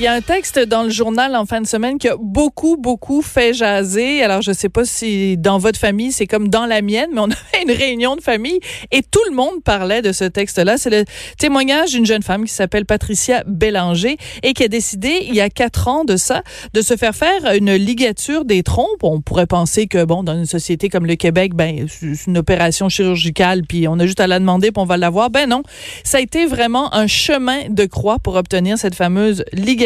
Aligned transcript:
Il 0.00 0.02
y 0.02 0.08
a 0.08 0.12
un 0.12 0.20
texte 0.20 0.58
dans 0.58 0.82
le 0.82 0.90
journal 0.90 1.36
en 1.36 1.46
fin 1.46 1.60
de 1.60 1.68
semaine 1.68 1.98
qui 1.98 2.08
a 2.08 2.16
beaucoup, 2.18 2.76
beaucoup 2.76 3.22
fait 3.22 3.54
jaser. 3.54 4.24
Alors, 4.24 4.42
je 4.42 4.50
sais 4.50 4.68
pas 4.68 4.84
si 4.84 5.36
dans 5.36 5.58
votre 5.58 5.78
famille, 5.78 6.10
c'est 6.10 6.26
comme 6.26 6.48
dans 6.48 6.66
la 6.66 6.82
mienne, 6.82 7.10
mais 7.12 7.20
on 7.20 7.24
avait 7.30 7.62
une 7.62 7.70
réunion 7.70 8.16
de 8.16 8.20
famille 8.20 8.58
et 8.90 9.02
tout 9.02 9.20
le 9.30 9.36
monde 9.36 9.62
parlait 9.64 10.02
de 10.02 10.10
ce 10.10 10.24
texte-là. 10.24 10.78
C'est 10.78 10.90
le 10.90 11.04
témoignage 11.38 11.92
d'une 11.92 12.04
jeune 12.04 12.24
femme 12.24 12.44
qui 12.44 12.52
s'appelle 12.52 12.86
Patricia 12.86 13.44
Bélanger 13.46 14.16
et 14.42 14.52
qui 14.52 14.64
a 14.64 14.68
décidé, 14.68 15.26
il 15.28 15.34
y 15.36 15.40
a 15.40 15.48
quatre 15.48 15.86
ans 15.86 16.04
de 16.04 16.16
ça, 16.16 16.42
de 16.72 16.82
se 16.82 16.96
faire 16.96 17.14
faire 17.14 17.54
une 17.54 17.74
ligature 17.74 18.44
des 18.44 18.64
trompes. 18.64 19.04
On 19.04 19.20
pourrait 19.20 19.46
penser 19.46 19.86
que, 19.86 20.04
bon, 20.04 20.24
dans 20.24 20.36
une 20.36 20.46
société 20.46 20.88
comme 20.88 21.06
le 21.06 21.14
Québec, 21.14 21.54
ben, 21.54 21.86
c'est 21.88 22.26
une 22.26 22.38
opération 22.38 22.88
chirurgicale, 22.88 23.62
puis 23.62 23.86
on 23.86 24.00
a 24.00 24.06
juste 24.06 24.18
à 24.18 24.26
la 24.26 24.40
demander, 24.40 24.72
puis 24.72 24.82
on 24.82 24.86
va 24.86 24.96
l'avoir. 24.96 25.30
Ben 25.30 25.48
non, 25.48 25.62
ça 26.02 26.18
a 26.18 26.20
été 26.20 26.46
vraiment 26.46 26.92
un 26.92 27.06
chemin 27.06 27.68
de 27.68 27.84
croix 27.84 28.18
pour 28.18 28.34
obtenir 28.34 28.76
cette 28.76 28.96
fameuse 28.96 29.44
ligature 29.52 29.83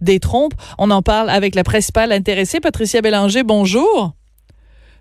des 0.00 0.20
trompes. 0.20 0.54
On 0.78 0.90
en 0.90 1.02
parle 1.02 1.30
avec 1.30 1.54
la 1.54 1.64
principale 1.64 2.12
intéressée, 2.12 2.60
Patricia 2.60 3.00
Bélanger. 3.00 3.42
Bonjour. 3.42 4.12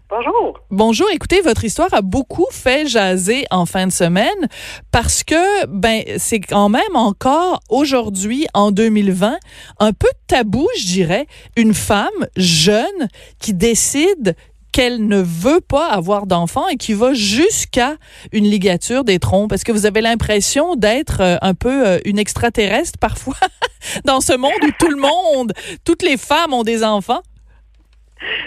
Bonjour. 0.08 0.60
Bonjour. 0.70 1.08
Écoutez, 1.12 1.42
votre 1.42 1.64
histoire 1.64 1.92
a 1.92 2.04
beaucoup 2.04 2.46
fait 2.52 2.88
jaser 2.88 3.46
en 3.50 3.66
fin 3.66 3.88
de 3.88 3.92
semaine 3.92 4.48
parce 4.92 5.24
que 5.24 5.66
ben 5.66 6.04
c'est 6.18 6.40
quand 6.40 6.70
même 6.70 6.96
encore 6.96 7.60
aujourd'hui 7.70 8.46
en 8.54 8.70
2020 8.70 9.36
un 9.80 9.94
peu 9.94 10.08
tabou, 10.28 10.68
je 10.78 10.86
dirais, 10.86 11.26
une 11.58 11.74
femme 11.74 12.28
jeune 12.36 13.10
qui 13.40 13.56
décide 13.56 14.36
qu'elle 14.76 15.08
ne 15.08 15.22
veut 15.22 15.62
pas 15.62 15.88
avoir 15.88 16.26
d'enfant 16.28 16.68
et 16.68 16.76
qui 16.76 16.94
va 16.94 17.14
jusqu'à 17.14 17.94
une 18.34 18.44
ligature 18.44 19.06
des 19.06 19.20
trompes. 19.20 19.54
Est-ce 19.54 19.64
que 19.64 19.72
vous 19.72 19.86
avez 19.86 20.02
l'impression 20.02 20.76
d'être 20.76 21.22
euh, 21.22 21.38
un 21.42 21.54
peu 21.54 21.88
euh, 21.88 22.00
une 22.04 22.20
extraterrestre 22.20 23.00
parfois 23.00 23.38
dans 24.04 24.20
ce 24.20 24.36
monde 24.36 24.52
où 24.62 24.72
tout 24.78 24.90
le 24.90 24.98
monde, 24.98 25.54
toutes 25.86 26.04
les 26.04 26.18
femmes 26.18 26.54
ont 26.54 26.64
des 26.64 26.84
enfants? 26.84 27.22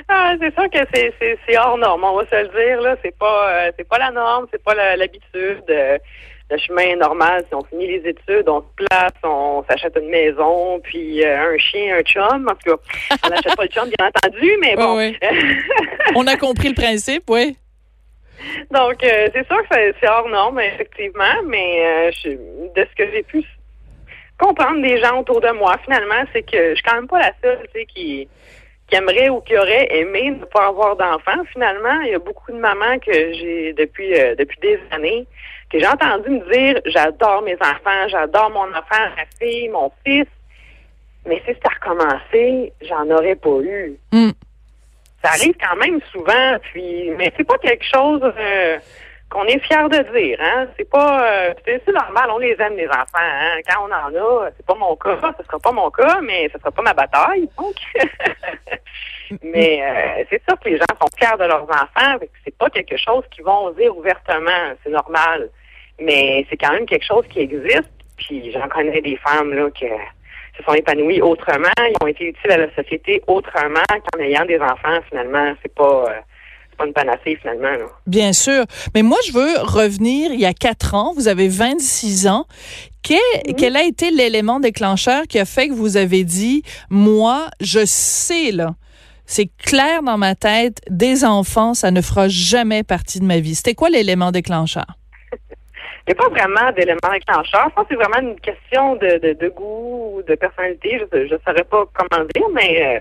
Ah, 0.08 0.34
c'est 0.38 0.52
sûr 0.52 0.68
que 0.68 0.78
c'est 0.92 1.56
hors 1.56 1.78
norme, 1.78 2.04
on 2.04 2.18
va 2.18 2.26
se 2.26 2.42
le 2.42 2.48
dire 2.48 2.82
là. 2.82 2.96
C'est 3.02 3.16
pas 3.16 3.50
euh, 3.50 3.72
c'est 3.78 3.88
pas 3.88 3.98
la 3.98 4.10
norme, 4.10 4.46
c'est 4.52 4.62
pas 4.62 4.74
l'habitude 4.96 5.64
le 6.50 6.58
chemin 6.58 6.96
normal. 6.96 7.44
Si 7.48 7.54
on 7.54 7.64
finit 7.64 7.86
les 7.86 8.08
études, 8.08 8.48
on 8.48 8.60
se 8.60 8.86
place, 8.86 9.12
on 9.22 9.64
s'achète 9.68 9.96
une 10.00 10.08
maison, 10.08 10.80
puis 10.80 11.24
euh, 11.24 11.54
un 11.54 11.58
chien, 11.58 11.96
un 11.96 12.02
chum. 12.02 12.48
En 12.48 12.54
tout 12.54 12.76
cas, 12.76 13.18
on 13.24 13.28
n'achète 13.28 13.56
pas 13.56 13.64
le 13.64 13.68
chum, 13.68 13.88
bien 13.88 14.06
entendu, 14.06 14.56
mais 14.60 14.76
bon. 14.76 15.12
on 16.14 16.26
a 16.26 16.36
compris 16.36 16.68
le 16.68 16.74
principe, 16.74 17.24
oui. 17.28 17.56
Donc, 18.70 19.02
euh, 19.02 19.28
c'est 19.34 19.46
sûr 19.46 19.68
que 19.68 19.94
c'est 20.00 20.08
hors 20.08 20.28
norme, 20.28 20.60
effectivement, 20.60 21.42
mais 21.46 21.84
euh, 21.84 22.10
de 22.74 22.86
ce 22.88 22.94
que 22.96 23.10
j'ai 23.12 23.22
pu 23.24 23.44
comprendre 24.38 24.80
des 24.80 25.00
gens 25.00 25.20
autour 25.20 25.40
de 25.40 25.50
moi, 25.50 25.76
finalement, 25.84 26.24
c'est 26.32 26.42
que 26.42 26.70
je 26.70 26.74
suis 26.74 26.84
quand 26.84 26.94
même 26.94 27.08
pas 27.08 27.18
la 27.18 27.32
seule, 27.42 27.66
tu 27.74 27.80
sais, 27.80 27.86
qui 27.86 28.28
qui 28.88 28.96
aimerait 28.96 29.28
ou 29.28 29.40
qui 29.40 29.56
aurait 29.56 29.88
aimé 29.90 30.30
ne 30.30 30.44
pas 30.44 30.66
avoir 30.68 30.96
d'enfants. 30.96 31.44
Finalement, 31.52 32.00
il 32.00 32.12
y 32.12 32.14
a 32.14 32.18
beaucoup 32.18 32.50
de 32.52 32.58
mamans 32.58 32.98
que 32.98 33.12
j'ai 33.12 33.74
depuis 33.74 34.10
depuis 34.36 34.58
des 34.60 34.80
années 34.90 35.26
que 35.70 35.78
j'ai 35.78 35.86
entendu 35.86 36.30
me 36.30 36.52
dire 36.52 36.80
j'adore 36.86 37.42
mes 37.42 37.56
enfants, 37.56 38.08
j'adore 38.08 38.50
mon 38.50 38.70
enfant, 38.70 39.10
ma 39.16 39.24
fille, 39.38 39.68
mon 39.68 39.92
fils, 40.04 40.26
mais 41.26 41.42
si 41.46 41.54
ça 41.62 41.70
recommencé, 41.74 42.72
j'en 42.82 43.08
aurais 43.10 43.36
pas 43.36 43.60
eu. 43.60 43.96
Hmm. 44.12 44.30
Ça 45.22 45.30
arrive 45.30 45.54
quand 45.60 45.76
même 45.76 46.00
souvent, 46.12 46.56
puis 46.72 47.10
mais 47.18 47.32
c'est 47.36 47.44
pas 47.44 47.58
quelque 47.58 47.84
chose 47.84 48.22
euh, 48.22 48.78
qu'on 49.30 49.44
est 49.44 49.58
fier 49.60 49.88
de 49.88 49.98
dire, 50.18 50.38
hein. 50.40 50.66
C'est 50.76 50.88
pas 50.88 51.22
euh, 51.22 51.54
c'est 51.64 51.86
normal, 51.88 52.30
on 52.30 52.38
les 52.38 52.56
aime 52.58 52.76
les 52.76 52.88
enfants, 52.88 53.04
hein. 53.14 53.58
Quand 53.68 53.86
on 53.86 53.92
en 53.92 54.14
a, 54.14 54.50
c'est 54.56 54.66
pas 54.66 54.74
mon 54.74 54.96
cas, 54.96 55.18
ce 55.38 55.44
sera 55.44 55.58
pas 55.58 55.72
mon 55.72 55.90
cas, 55.90 56.20
mais 56.22 56.48
ce 56.52 56.58
sera 56.58 56.70
pas 56.70 56.82
ma 56.82 56.94
bataille, 56.94 57.48
donc. 57.58 57.74
mais 59.42 59.82
euh, 59.82 60.24
c'est 60.30 60.42
sûr 60.48 60.58
que 60.58 60.68
les 60.68 60.78
gens 60.78 60.84
sont 61.00 61.08
fiers 61.16 61.36
de 61.38 61.44
leurs 61.44 61.64
enfants, 61.64 62.18
c'est 62.44 62.56
pas 62.56 62.70
quelque 62.70 62.96
chose 62.96 63.24
qu'ils 63.30 63.44
vont 63.44 63.70
dire 63.72 63.96
ouvertement, 63.96 64.74
c'est 64.82 64.90
normal. 64.90 65.50
Mais 66.00 66.46
c'est 66.48 66.56
quand 66.56 66.72
même 66.72 66.86
quelque 66.86 67.04
chose 67.04 67.26
qui 67.28 67.40
existe. 67.40 67.90
Puis 68.16 68.52
j'en 68.52 68.68
connais 68.68 69.00
des 69.00 69.16
femmes 69.16 69.52
là 69.52 69.70
qui 69.70 69.86
se 70.56 70.62
sont 70.64 70.74
épanouies 70.74 71.20
autrement, 71.20 71.68
ils 71.78 71.96
ont 72.02 72.06
été 72.06 72.26
utiles 72.26 72.50
à 72.50 72.56
la 72.56 72.74
société 72.74 73.22
autrement 73.26 73.84
qu'en 73.88 74.20
ayant 74.20 74.44
des 74.44 74.60
enfants. 74.60 74.98
Finalement, 75.08 75.54
c'est 75.62 75.74
pas 75.74 76.04
euh, 76.10 76.20
pas 76.78 76.86
une 76.86 76.92
panacée 76.92 77.36
finalement. 77.40 77.68
Bien 78.06 78.32
sûr. 78.32 78.64
Mais 78.94 79.02
moi, 79.02 79.18
je 79.26 79.32
veux 79.32 79.58
revenir 79.58 80.32
il 80.32 80.40
y 80.40 80.46
a 80.46 80.54
quatre 80.54 80.94
ans. 80.94 81.12
Vous 81.14 81.28
avez 81.28 81.48
26 81.48 82.28
ans. 82.28 82.46
Quel, 83.02 83.18
mhm. 83.46 83.54
quel 83.56 83.76
a 83.76 83.84
été 83.84 84.10
l'élément 84.10 84.60
déclencheur 84.60 85.24
qui 85.28 85.38
a 85.38 85.44
fait 85.44 85.68
que 85.68 85.74
vous 85.74 85.96
avez 85.96 86.24
dit, 86.24 86.62
moi, 86.90 87.48
je 87.60 87.84
sais, 87.84 88.50
là, 88.52 88.74
c'est 89.24 89.48
clair 89.58 90.02
dans 90.02 90.16
ma 90.16 90.34
tête, 90.34 90.80
des 90.88 91.24
enfants, 91.24 91.74
ça 91.74 91.90
ne 91.90 92.00
fera 92.00 92.28
jamais 92.28 92.82
partie 92.82 93.20
de 93.20 93.24
ma 93.24 93.40
vie. 93.40 93.54
C'était 93.54 93.74
quoi 93.74 93.90
l'élément 93.90 94.32
déclencheur? 94.32 94.86
Il 96.06 96.14
n'y 96.14 96.18
a 96.18 96.22
pas 96.22 96.30
vraiment 96.30 96.72
d'élément 96.72 97.12
déclencheur. 97.12 97.68
Je 97.68 97.74
pense 97.74 97.86
que 97.86 97.94
c'est 97.94 98.02
vraiment 98.02 98.26
une 98.26 98.40
question 98.40 98.96
de, 98.96 99.18
de, 99.18 99.32
de 99.34 99.48
goût 99.50 100.16
ou 100.16 100.22
de 100.22 100.34
personnalité. 100.34 101.00
Je 101.12 101.18
ne 101.18 101.38
saurais 101.46 101.64
pas 101.64 101.84
comment 101.92 102.24
dire, 102.34 102.48
mais 102.54 102.96
euh, 102.96 103.00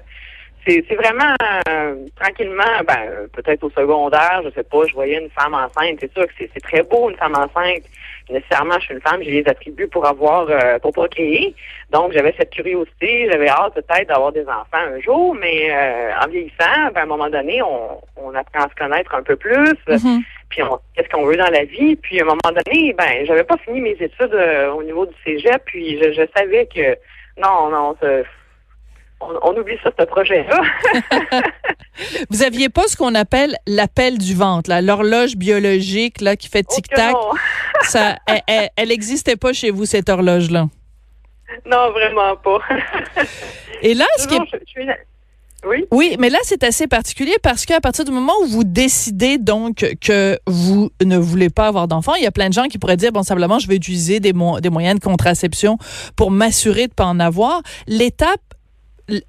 c'est 0.67 0.95
vraiment 0.95 1.35
euh, 1.69 1.95
tranquillement, 2.19 2.83
ben, 2.87 3.27
peut-être 3.33 3.63
au 3.63 3.69
secondaire, 3.69 4.41
je 4.43 4.49
sais 4.51 4.63
pas, 4.63 4.85
je 4.87 4.93
voyais 4.93 5.19
une 5.19 5.29
femme 5.29 5.53
enceinte. 5.53 5.97
C'est 5.99 6.11
sûr 6.13 6.27
que 6.27 6.33
c'est 6.37 6.61
très 6.61 6.83
beau, 6.83 7.09
une 7.09 7.17
femme 7.17 7.35
enceinte. 7.35 7.83
Nécessairement, 8.29 8.75
je 8.79 8.85
suis 8.85 8.93
une 8.93 9.01
femme, 9.01 9.21
j'ai 9.23 9.41
les 9.41 9.47
attributs 9.47 9.87
pour 9.87 10.05
avoir, 10.05 10.47
euh, 10.49 10.79
pour 10.79 10.91
procréer. 10.91 11.55
Donc, 11.91 12.11
j'avais 12.11 12.35
cette 12.37 12.49
curiosité, 12.49 13.29
j'avais 13.31 13.47
hâte 13.47 13.75
peut-être 13.75 14.09
d'avoir 14.09 14.33
des 14.33 14.43
enfants 14.43 14.65
un 14.73 14.99
jour, 14.99 15.33
mais 15.35 15.71
en 16.21 16.27
vieillissant, 16.27 16.91
ben, 16.93 17.01
à 17.01 17.03
un 17.03 17.05
moment 17.05 17.29
donné, 17.29 17.61
on, 17.61 18.01
on 18.17 18.35
apprend 18.35 18.65
à 18.65 18.69
se 18.69 18.75
connaître 18.75 19.15
un 19.15 19.23
peu 19.23 19.37
plus. 19.37 19.73
Mm-hmm 19.87 20.21
puis 20.49 20.61
qu'est-ce 20.95 21.09
qu'on 21.09 21.25
veut 21.25 21.37
dans 21.37 21.51
la 21.51 21.65
vie? 21.65 21.95
Puis 21.95 22.19
à 22.19 22.23
un 22.23 22.25
moment 22.25 22.39
donné, 22.45 22.93
ben, 22.93 23.25
j'avais 23.25 23.43
pas 23.43 23.57
fini 23.57 23.81
mes 23.81 23.97
études 23.99 24.33
euh, 24.33 24.71
au 24.71 24.83
niveau 24.83 25.05
du 25.05 25.13
cégep, 25.23 25.61
puis 25.65 25.99
je, 26.01 26.25
savais 26.35 26.67
que 26.67 26.95
non, 27.37 27.69
non, 27.69 27.95
on, 29.19 29.57
oublie 29.57 29.77
ça, 29.83 29.91
ce 29.97 30.05
projet-là. 30.05 30.61
Vous 32.29 32.43
aviez 32.43 32.69
pas 32.69 32.87
ce 32.87 32.95
qu'on 32.95 33.15
appelle 33.15 33.55
l'appel 33.65 34.17
du 34.17 34.35
ventre, 34.35 34.71
l'horloge 34.81 35.35
biologique 35.35 36.21
là 36.21 36.35
qui 36.35 36.47
fait 36.47 36.63
tic-tac? 36.63 37.15
ça, 37.81 38.17
elle 38.47 38.87
n'existait 38.89 39.35
pas 39.37 39.53
chez 39.53 39.71
vous, 39.71 39.85
cette 39.85 40.09
horloge-là? 40.09 40.67
Non, 41.65 41.91
vraiment 41.91 42.35
pas. 42.35 42.59
Et 43.81 43.93
là, 43.93 44.05
ce 44.17 44.27
qui 44.27 44.35
est... 44.35 44.97
Oui? 45.65 45.85
Oui, 45.91 46.15
mais 46.19 46.29
là, 46.29 46.37
c'est 46.43 46.63
assez 46.63 46.87
particulier 46.87 47.35
parce 47.41 47.65
qu'à 47.65 47.81
partir 47.81 48.05
du 48.05 48.11
moment 48.11 48.33
où 48.43 48.47
vous 48.47 48.63
décidez 48.63 49.37
donc 49.37 49.85
que 50.01 50.37
vous 50.45 50.91
ne 51.03 51.17
voulez 51.17 51.49
pas 51.49 51.67
avoir 51.67 51.87
d'enfant, 51.87 52.13
il 52.13 52.23
y 52.23 52.27
a 52.27 52.31
plein 52.31 52.49
de 52.49 52.53
gens 52.53 52.65
qui 52.65 52.77
pourraient 52.77 52.97
dire, 52.97 53.11
bon, 53.11 53.23
simplement, 53.23 53.57
je 53.57 53.67
vais 53.67 53.75
utiliser 53.75 54.19
des, 54.19 54.33
des 54.33 54.69
moyens 54.69 54.99
de 54.99 55.03
contraception 55.03 55.77
pour 56.15 56.29
m'assurer 56.29 56.85
de 56.87 56.91
ne 56.91 56.95
pas 56.95 57.05
en 57.05 57.19
avoir. 57.19 57.61
L'étape 57.87 58.41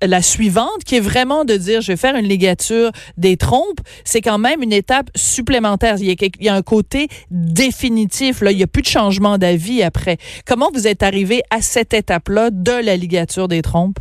la 0.02 0.22
suivante, 0.22 0.84
qui 0.84 0.96
est 0.96 1.00
vraiment 1.00 1.44
de 1.44 1.54
dire 1.54 1.80
je 1.80 1.92
vais 1.92 1.96
faire 1.96 2.16
une 2.16 2.26
ligature 2.26 2.90
des 3.16 3.36
trompes, 3.36 3.80
c'est 4.04 4.20
quand 4.20 4.38
même 4.38 4.62
une 4.62 4.72
étape 4.72 5.06
supplémentaire. 5.14 5.96
Il 5.98 6.06
y 6.40 6.48
a, 6.48 6.54
un 6.54 6.62
côté 6.62 7.08
définitif. 7.30 8.40
Là, 8.40 8.50
il 8.50 8.56
n'y 8.56 8.62
a 8.62 8.66
plus 8.66 8.82
de 8.82 8.88
changement 8.88 9.38
d'avis 9.38 9.82
après. 9.82 10.16
Comment 10.46 10.70
vous 10.72 10.86
êtes 10.86 11.02
arrivé 11.02 11.42
à 11.50 11.60
cette 11.60 11.94
étape-là 11.94 12.50
de 12.50 12.84
la 12.84 12.96
ligature 12.96 13.48
des 13.48 13.62
trompes? 13.62 13.98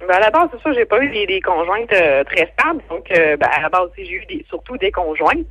Ben 0.00 0.16
à 0.16 0.20
la 0.20 0.30
base, 0.30 0.48
c'est 0.52 0.62
ça, 0.62 0.72
j'ai 0.72 0.84
pas 0.84 1.00
eu 1.00 1.08
des, 1.10 1.40
conjointes 1.40 1.92
euh, 1.92 2.24
très 2.24 2.52
stables. 2.58 2.82
Donc, 2.90 3.08
euh, 3.12 3.36
ben, 3.36 3.48
à 3.52 3.62
la 3.62 3.68
base, 3.68 3.88
j'ai 3.96 4.10
eu 4.10 4.26
des, 4.26 4.44
surtout 4.48 4.76
des 4.76 4.90
conjointes. 4.90 5.46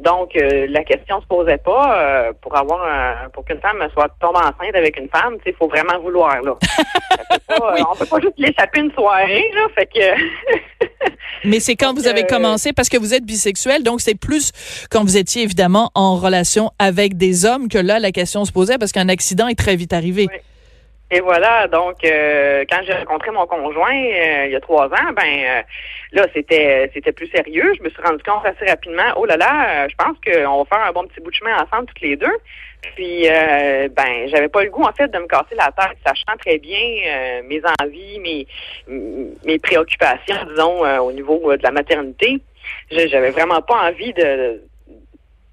Donc, 0.00 0.36
euh, 0.36 0.66
la 0.68 0.82
question 0.82 1.20
se 1.20 1.26
posait 1.26 1.58
pas 1.58 2.32
pour 2.40 2.56
avoir 2.56 2.82
un, 2.82 3.28
pour 3.30 3.44
qu'une 3.44 3.60
femme 3.60 3.78
soit 3.92 4.08
tombe 4.20 4.36
enceinte 4.36 4.74
avec 4.74 4.98
une 4.98 5.08
femme. 5.08 5.36
Il 5.46 5.54
faut 5.54 5.68
vraiment 5.68 5.98
vouloir 6.00 6.42
là. 6.42 6.54
pas, 7.48 7.76
On 7.90 7.96
peut 7.96 8.06
pas 8.06 8.20
juste 8.20 8.34
l'échapper 8.38 8.80
une 8.80 8.92
soirée 8.92 9.50
là. 9.54 9.66
Fait 9.74 9.86
que. 9.86 11.08
Mais 11.44 11.60
c'est 11.60 11.76
quand 11.76 11.94
vous 11.94 12.06
avez 12.06 12.24
commencé 12.24 12.72
parce 12.72 12.88
que 12.88 12.96
vous 12.96 13.14
êtes 13.14 13.24
bisexuel, 13.24 13.82
donc 13.82 14.00
c'est 14.00 14.14
plus 14.14 14.52
quand 14.90 15.02
vous 15.02 15.16
étiez 15.16 15.42
évidemment 15.42 15.90
en 15.94 16.16
relation 16.16 16.70
avec 16.78 17.16
des 17.16 17.44
hommes 17.44 17.68
que 17.68 17.78
là 17.78 17.98
la 17.98 18.12
question 18.12 18.44
se 18.44 18.52
posait 18.52 18.78
parce 18.78 18.92
qu'un 18.92 19.08
accident 19.08 19.48
est 19.48 19.58
très 19.58 19.76
vite 19.76 19.92
arrivé. 19.92 20.28
Et 21.14 21.20
voilà, 21.20 21.68
donc 21.68 22.04
euh, 22.04 22.64
quand 22.68 22.80
j'ai 22.84 22.92
rencontré 22.92 23.30
mon 23.30 23.46
conjoint 23.46 23.94
euh, 23.94 24.46
il 24.46 24.50
y 24.50 24.56
a 24.56 24.60
trois 24.60 24.86
ans, 24.86 25.12
ben 25.14 25.22
euh, 25.22 25.62
là 26.10 26.26
c'était 26.34 26.90
c'était 26.92 27.12
plus 27.12 27.28
sérieux. 27.28 27.72
Je 27.78 27.84
me 27.84 27.88
suis 27.88 28.02
rendu 28.02 28.20
compte 28.24 28.44
assez 28.44 28.68
rapidement, 28.68 29.12
oh 29.14 29.24
là 29.24 29.36
là, 29.36 29.86
je 29.86 29.94
pense 29.94 30.16
qu'on 30.26 30.58
va 30.58 30.64
faire 30.64 30.84
un 30.84 30.90
bon 30.90 31.06
petit 31.06 31.20
bout 31.20 31.30
de 31.30 31.36
chemin 31.36 31.54
ensemble 31.54 31.86
toutes 31.86 32.00
les 32.00 32.16
deux. 32.16 32.36
Puis 32.96 33.28
ben 33.28 34.26
j'avais 34.26 34.48
pas 34.48 34.64
le 34.64 34.70
goût 34.70 34.82
en 34.82 34.92
fait 34.92 35.06
de 35.06 35.18
me 35.18 35.28
casser 35.28 35.54
la 35.56 35.70
tête, 35.70 35.96
sachant 36.04 36.36
très 36.36 36.58
bien 36.58 36.80
mes 37.44 37.62
envies, 37.80 38.18
mes 38.18 38.48
mes 39.44 39.60
préoccupations, 39.60 40.44
disons 40.48 40.84
au 40.98 41.12
niveau 41.12 41.56
de 41.56 41.62
la 41.62 41.70
maternité. 41.70 42.40
J'avais 42.90 43.30
vraiment 43.30 43.62
pas 43.62 43.88
envie 43.88 44.12
de 44.14 44.60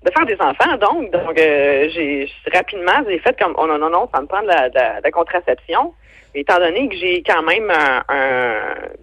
de 0.04 0.12
faire 0.12 0.26
des 0.26 0.38
enfants, 0.40 0.78
donc. 0.78 1.12
Donc, 1.12 1.38
euh, 1.40 1.90
j'ai 1.94 2.28
rapidement, 2.54 3.04
j'ai 3.08 3.20
fait 3.20 3.38
comme, 3.40 3.54
oh 3.58 3.68
non, 3.68 3.78
non, 3.78 3.90
non, 3.90 4.10
ça 4.14 4.22
me 4.22 4.28
prend 4.28 4.42
de 4.42 4.48
la, 4.48 4.70
de 4.70 5.04
la, 5.04 5.12
contraception. 5.12 5.94
Étant 6.34 6.60
donné 6.60 6.88
que 6.88 6.96
j'ai 6.96 7.22
quand 7.24 7.44
même 7.44 7.70
un, 7.70 8.04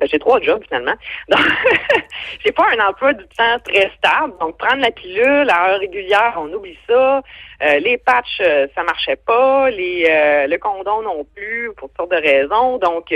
ben, 0.00 0.09
j'ai 0.11 0.19
trois 0.19 0.41
jobs 0.41 0.62
finalement. 0.65 0.95
Donc, 1.29 1.41
j'ai 2.45 2.53
pas 2.53 2.65
un 2.75 2.89
emploi 2.89 3.12
du 3.12 3.25
temps 3.29 3.59
très 3.65 3.91
stable. 3.99 4.33
Donc, 4.41 4.56
prendre 4.56 4.81
la 4.81 4.91
pilule 4.91 5.49
à 5.50 5.71
heure 5.71 5.79
régulière, 5.79 6.35
on 6.39 6.53
oublie 6.53 6.79
ça. 6.89 7.23
Euh, 7.62 7.79
les 7.81 7.99
patchs, 7.99 8.41
euh, 8.41 8.67
ça 8.75 8.83
marchait 8.83 9.17
pas. 9.17 9.71
Les, 9.71 10.47
le 10.49 10.56
condom 10.56 11.03
non 11.03 11.25
plus, 11.37 11.71
pour 11.77 11.89
toutes 11.89 11.99
sortes 11.99 12.12
de 12.12 12.17
raisons. 12.17 12.79
Donc, 12.79 13.15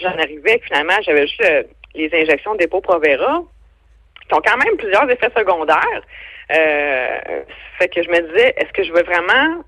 j'en 0.00 0.18
arrivais 0.18 0.60
finalement, 0.64 0.94
j'avais 1.02 1.26
juste 1.26 1.44
les 1.94 2.10
injections 2.14 2.54
Dépôt 2.54 2.80
Provera, 2.80 3.42
qui 4.30 4.38
ont 4.38 4.42
quand 4.44 4.56
même 4.56 4.76
plusieurs 4.76 5.10
effets 5.10 5.30
secondaires. 5.36 6.02
Euh, 6.52 7.42
fait 7.78 7.88
que 7.88 8.02
je 8.02 8.08
me 8.08 8.20
disais, 8.28 8.54
est-ce 8.56 8.72
que 8.72 8.82
je 8.84 8.92
veux 8.92 9.02
vraiment 9.02 9.62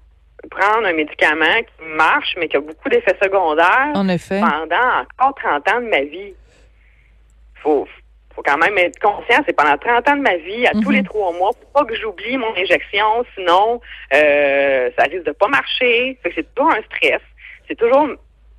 prendre 0.50 0.86
un 0.86 0.92
médicament 0.92 1.60
qui 1.60 1.84
marche, 1.84 2.34
mais 2.38 2.48
qui 2.48 2.56
a 2.56 2.60
beaucoup 2.60 2.88
d'effets 2.88 3.16
secondaires 3.22 3.92
en 3.94 4.08
effet. 4.08 4.40
pendant 4.40 5.04
encore 5.20 5.34
30 5.36 5.68
ans 5.68 5.80
de 5.80 5.88
ma 5.88 6.02
vie? 6.02 6.34
Faut, 7.62 7.86
faut 8.34 8.42
quand 8.42 8.58
même 8.58 8.76
être 8.78 8.98
conscient, 8.98 9.42
c'est 9.46 9.56
pendant 9.56 9.76
30 9.76 10.08
ans 10.08 10.16
de 10.16 10.22
ma 10.22 10.36
vie, 10.36 10.66
à 10.66 10.72
tous 10.72 10.90
mhm. 10.90 10.96
les 10.96 11.02
trois 11.04 11.32
mois, 11.32 11.50
pour 11.52 11.70
pas 11.70 11.84
que 11.84 11.94
j'oublie 11.94 12.36
mon 12.36 12.52
injection, 12.56 13.24
sinon 13.36 13.80
euh, 14.14 14.90
ça 14.98 15.04
risque 15.04 15.24
de 15.24 15.32
pas 15.32 15.48
marcher. 15.48 16.18
Fait 16.22 16.30
que 16.30 16.34
c'est 16.36 16.54
toujours 16.54 16.72
un 16.72 16.82
stress. 16.82 17.20
C'est 17.68 17.76
toujours 17.76 18.08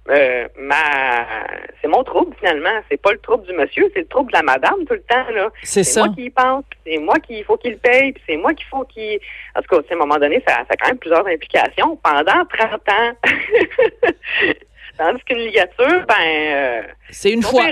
euh, 0.09 0.47
ma 0.57 0.75
c'est 1.81 1.87
mon 1.87 2.03
trouble 2.03 2.35
finalement. 2.37 2.81
C'est 2.89 3.01
pas 3.01 3.11
le 3.13 3.19
trouble 3.19 3.45
du 3.45 3.53
monsieur, 3.53 3.89
c'est 3.93 4.01
le 4.01 4.07
trouble 4.07 4.31
de 4.31 4.37
la 4.37 4.43
madame 4.43 4.85
tout 4.85 4.93
le 4.93 5.03
temps. 5.03 5.29
là. 5.33 5.49
C'est 5.63 5.83
moi 5.97 6.09
qui 6.09 6.25
y 6.25 6.29
pense, 6.29 6.65
c'est 6.85 6.97
moi 6.97 7.19
qui 7.19 7.43
faut 7.43 7.57
qu'il 7.57 7.77
paye, 7.77 8.11
puis 8.11 8.23
c'est 8.27 8.37
moi 8.37 8.53
qu'il 8.53 8.67
faut 8.67 8.83
qu'il. 8.83 9.19
En 9.55 9.61
tout 9.61 9.67
cas, 9.69 9.77
à 9.89 9.93
un 9.93 9.97
moment 9.97 10.17
donné, 10.17 10.43
ça, 10.47 10.55
ça 10.55 10.65
a 10.71 10.75
quand 10.75 10.87
même 10.87 10.97
plusieurs 10.97 11.25
implications. 11.25 11.97
Pendant 12.03 12.45
30 12.45 12.73
ans. 12.89 13.13
Tandis 14.97 15.23
qu'une 15.23 15.39
ligature, 15.39 16.05
ben 16.07 16.13
euh, 16.21 16.81
c'est 17.09 17.31
une 17.31 17.41
fois. 17.41 17.63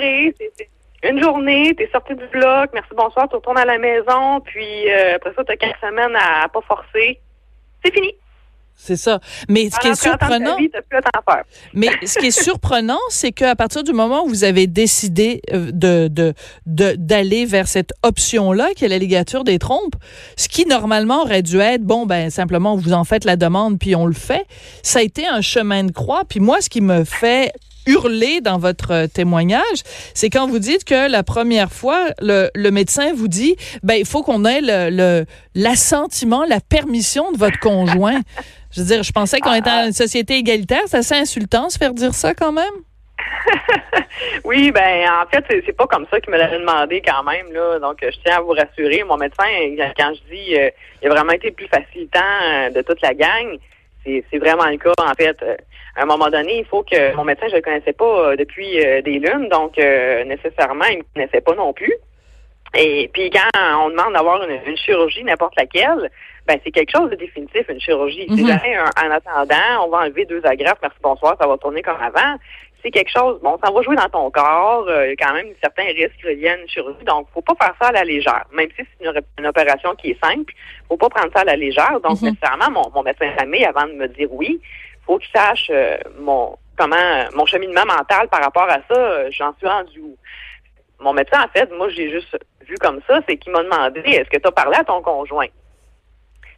une 1.03 1.21
journée, 1.21 1.75
t'es 1.75 1.87
sorti 1.91 2.15
du 2.15 2.25
bloc, 2.27 2.71
merci, 2.73 2.89
bonsoir, 2.95 3.29
tu 3.29 3.35
retournes 3.35 3.59
à 3.59 3.65
la 3.65 3.77
maison, 3.77 4.39
puis 4.39 4.89
euh, 4.89 5.17
après 5.17 5.31
ça, 5.35 5.43
t'as 5.43 5.55
quelques 5.55 5.77
semaines 5.77 6.15
à 6.15 6.47
pas 6.49 6.61
forcer. 6.61 7.19
C'est 7.83 7.93
fini. 7.93 8.15
C'est 8.75 8.97
ça. 8.97 9.19
Mais 9.47 9.69
ce 9.69 9.79
qui 9.79 9.89
est 9.89 10.01
surprenant, 10.01 10.57
mais 11.73 11.89
ce 12.03 12.17
qui 12.17 12.27
est 12.27 12.31
surprenant, 12.43 12.97
c'est 13.09 13.31
qu'à 13.31 13.55
partir 13.55 13.83
du 13.83 13.93
moment 13.93 14.23
où 14.23 14.27
vous 14.27 14.43
avez 14.43 14.65
décidé 14.65 15.41
euh, 15.53 15.71
de 15.71 16.33
d'aller 16.65 17.45
vers 17.45 17.67
cette 17.67 17.93
option-là, 18.01 18.69
qui 18.75 18.85
est 18.85 18.87
la 18.87 18.97
ligature 18.97 19.43
des 19.43 19.59
trompes, 19.59 19.95
ce 20.35 20.47
qui 20.47 20.65
normalement 20.65 21.21
aurait 21.21 21.43
dû 21.43 21.59
être 21.59 21.83
bon, 21.83 22.07
ben 22.07 22.31
simplement 22.31 22.75
vous 22.75 22.93
en 22.93 23.03
faites 23.03 23.25
la 23.25 23.35
demande 23.35 23.77
puis 23.77 23.95
on 23.95 24.07
le 24.07 24.13
fait, 24.13 24.45
ça 24.81 24.99
a 24.99 25.01
été 25.03 25.27
un 25.27 25.41
chemin 25.41 25.83
de 25.83 25.91
croix. 25.91 26.23
Puis 26.27 26.39
moi, 26.39 26.59
ce 26.61 26.69
qui 26.69 26.81
me 26.81 27.03
fait 27.03 27.53
hurler 27.87 28.41
dans 28.41 28.57
votre 28.57 29.07
témoignage, 29.07 29.83
c'est 30.13 30.29
quand 30.29 30.47
vous 30.47 30.59
dites 30.59 30.83
que 30.83 31.09
la 31.09 31.23
première 31.23 31.71
fois, 31.71 32.07
le, 32.19 32.69
médecin 32.69 33.13
vous 33.13 33.27
dit, 33.27 33.55
ben 33.83 33.95
il 33.95 34.05
faut 34.05 34.23
qu'on 34.23 34.45
ait 34.45 34.61
le 34.61 35.25
l'assentiment, 35.55 36.45
la 36.45 36.59
permission 36.61 37.31
de 37.31 37.37
votre 37.37 37.59
conjoint. 37.59 38.21
Je 38.71 38.81
veux 38.81 38.87
dire, 38.87 39.03
je 39.03 39.11
pensais 39.11 39.39
qu'on 39.39 39.53
était 39.53 39.69
dans 39.69 39.85
une 39.85 39.93
société 39.93 40.35
égalitaire. 40.35 40.81
C'est 40.87 40.97
assez 40.97 41.15
insultant 41.15 41.69
se 41.69 41.77
faire 41.77 41.93
dire 41.93 42.13
ça 42.13 42.33
quand 42.33 42.53
même. 42.53 42.73
oui, 44.45 44.71
ben 44.71 45.09
en 45.09 45.29
fait, 45.29 45.43
c'est 45.65 45.75
pas 45.75 45.87
comme 45.87 46.05
ça 46.09 46.19
qu'il 46.19 46.31
me 46.31 46.37
l'avait 46.37 46.59
demandé 46.59 47.01
quand 47.05 47.23
même. 47.23 47.51
Là. 47.51 47.79
Donc, 47.79 47.97
je 48.01 48.17
tiens 48.23 48.37
à 48.37 48.41
vous 48.41 48.51
rassurer. 48.51 49.03
Mon 49.03 49.17
médecin, 49.17 49.45
quand 49.97 50.13
je 50.13 50.33
dis 50.35 50.55
euh, 50.55 50.69
il 51.01 51.07
a 51.07 51.11
vraiment 51.11 51.33
été 51.33 51.49
le 51.49 51.53
plus 51.53 51.67
facilitant 51.67 52.19
euh, 52.43 52.69
de 52.69 52.81
toute 52.81 53.01
la 53.01 53.13
gang, 53.13 53.57
c'est 54.05 54.37
vraiment 54.37 54.65
le 54.65 54.77
cas. 54.77 54.93
En 54.97 55.13
fait, 55.13 55.37
euh, 55.43 55.55
à 55.95 56.03
un 56.03 56.05
moment 56.05 56.29
donné, 56.29 56.59
il 56.59 56.65
faut 56.65 56.83
que 56.83 57.15
mon 57.15 57.23
médecin, 57.23 57.47
je 57.49 57.55
le 57.55 57.61
connaissais 57.61 57.93
pas 57.93 58.35
depuis 58.35 58.77
des 59.03 59.19
lunes, 59.19 59.49
donc 59.49 59.77
nécessairement, 59.77 60.85
il 60.85 60.99
me 60.99 61.03
connaissait 61.13 61.41
pas 61.41 61.55
non 61.55 61.73
plus. 61.73 61.93
Et 62.73 63.09
puis 63.13 63.29
quand 63.29 63.49
on 63.83 63.89
demande 63.89 64.13
d'avoir 64.13 64.41
une, 64.47 64.77
chirurgie, 64.77 65.23
n'importe 65.25 65.57
laquelle, 65.57 66.09
ben 66.47 66.57
c'est 66.63 66.71
quelque 66.71 66.91
chose 66.95 67.09
de 67.09 67.15
définitif, 67.15 67.67
une 67.67 67.81
chirurgie. 67.81 68.27
C'est 68.29 68.43
mhm. 68.43 68.49
en 68.49 69.11
attendant, 69.11 69.85
on 69.85 69.89
va 69.89 69.99
enlever 70.05 70.25
deux 70.25 70.41
agrafes, 70.45 70.79
merci, 70.81 70.97
bonsoir, 71.03 71.35
ça 71.39 71.47
va 71.47 71.57
tourner 71.57 71.81
comme 71.81 72.01
avant. 72.01 72.37
C'est 72.83 72.91
quelque 72.91 73.11
chose, 73.11 73.39
bon, 73.41 73.59
ça 73.63 73.71
va 73.71 73.81
jouer 73.83 73.95
dans 73.95 74.09
ton 74.09 74.31
corps, 74.31 74.85
euh, 74.87 75.05
il 75.05 75.09
y 75.09 75.13
a 75.13 75.15
quand 75.15 75.33
même 75.33 75.53
certains 75.61 75.85
risques 75.85 76.25
à 76.25 76.31
une 76.31 76.67
chirurgie, 76.67 77.03
donc 77.05 77.27
faut 77.33 77.41
pas 77.41 77.53
faire 77.61 77.75
ça 77.79 77.89
à 77.89 77.91
la 77.91 78.03
légère. 78.03 78.45
Même 78.51 78.69
si 78.75 78.83
c'est 78.99 79.07
une, 79.37 79.45
opération 79.45 79.93
qui 79.95 80.11
est 80.11 80.25
simple, 80.25 80.53
faut 80.87 80.97
pas 80.97 81.09
prendre 81.09 81.31
ça 81.33 81.41
à 81.41 81.45
la 81.45 81.55
légère. 81.55 81.99
Donc, 82.01 82.19
mhm. 82.21 82.29
nécessairement, 82.29 82.71
mon, 82.71 82.89
mon 82.93 83.03
médecin 83.03 83.31
famille, 83.37 83.65
avant 83.65 83.85
de 83.85 83.93
me 83.93 84.07
dire 84.07 84.27
oui, 84.31 84.59
faut 85.05 85.19
qu'il 85.19 85.29
sache 85.31 85.69
euh, 85.69 85.97
mon 86.19 86.57
comment 86.77 87.29
mon 87.35 87.45
cheminement 87.45 87.85
mental 87.85 88.27
par 88.29 88.41
rapport 88.41 88.69
à 88.69 88.79
ça, 88.89 88.95
euh, 88.95 89.29
j'en 89.31 89.53
suis 89.57 89.67
rendu 89.67 89.99
où. 89.99 90.17
Mon 90.99 91.13
médecin, 91.13 91.43
en 91.43 91.47
fait, 91.47 91.71
moi, 91.75 91.89
j'ai 91.89 92.11
juste 92.11 92.37
vu 92.67 92.75
comme 92.79 93.01
ça, 93.07 93.21
c'est 93.27 93.37
qu'il 93.37 93.51
m'a 93.51 93.63
demandé 93.63 94.01
est-ce 94.01 94.29
que 94.29 94.37
tu 94.37 94.47
as 94.47 94.51
parlé 94.51 94.77
à 94.77 94.83
ton 94.83 95.01
conjoint? 95.01 95.47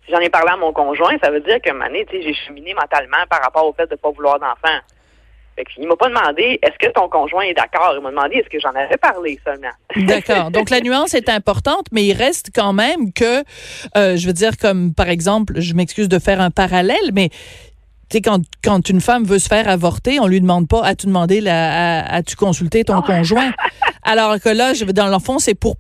Si 0.05 0.11
j'en 0.11 0.19
ai 0.19 0.29
parlé 0.29 0.51
à 0.51 0.57
mon 0.57 0.73
conjoint, 0.73 1.15
ça 1.23 1.31
veut 1.31 1.39
dire 1.39 1.61
que 1.61 1.69
année, 1.81 2.05
j'ai 2.11 2.33
cheminé 2.33 2.73
mentalement 2.73 3.25
par 3.29 3.41
rapport 3.41 3.65
au 3.65 3.71
fait 3.71 3.85
de 3.85 3.93
ne 3.93 3.95
pas 3.97 4.11
vouloir 4.11 4.39
d'enfant. 4.39 4.79
Fait 5.55 5.65
il 5.77 5.87
m'a 5.87 5.95
pas 5.95 6.09
demandé 6.09 6.59
est-ce 6.61 6.77
que 6.79 6.91
ton 6.91 7.07
conjoint 7.07 7.43
est 7.43 7.53
d'accord? 7.53 7.93
Il 7.95 8.01
m'a 8.01 8.09
demandé 8.09 8.37
est-ce 8.37 8.49
que 8.49 8.59
j'en 8.59 8.69
avais 8.69 8.97
parlé 8.97 9.39
seulement? 9.45 9.69
D'accord. 10.07 10.51
Donc 10.51 10.69
la 10.69 10.81
nuance 10.81 11.13
est 11.13 11.29
importante, 11.29 11.87
mais 11.91 12.05
il 12.05 12.13
reste 12.13 12.49
quand 12.53 12.73
même 12.73 13.13
que, 13.13 13.43
euh, 13.95 14.17
je 14.17 14.27
veux 14.27 14.33
dire, 14.33 14.57
comme 14.57 14.93
par 14.93 15.09
exemple, 15.09 15.59
je 15.59 15.73
m'excuse 15.73 16.09
de 16.09 16.19
faire 16.19 16.41
un 16.41 16.49
parallèle, 16.49 17.11
mais 17.13 17.29
tu 17.29 18.17
sais, 18.17 18.21
quand, 18.21 18.41
quand 18.63 18.89
une 18.89 19.01
femme 19.01 19.23
veut 19.23 19.39
se 19.39 19.47
faire 19.47 19.69
avorter, 19.69 20.19
on 20.19 20.27
lui 20.27 20.41
demande 20.41 20.67
pas 20.67 20.83
as-tu 20.83 21.07
demandé 21.07 21.39
la, 21.39 22.03
as-tu 22.05 22.35
consulté 22.35 22.83
ton 22.83 23.01
conjoint? 23.01 23.51
Alors 24.03 24.39
que 24.39 24.49
là, 24.49 24.73
je, 24.73 24.85
dans 24.85 25.07
le 25.07 25.19
fond, 25.19 25.39
c'est 25.39 25.55
pour 25.55 25.75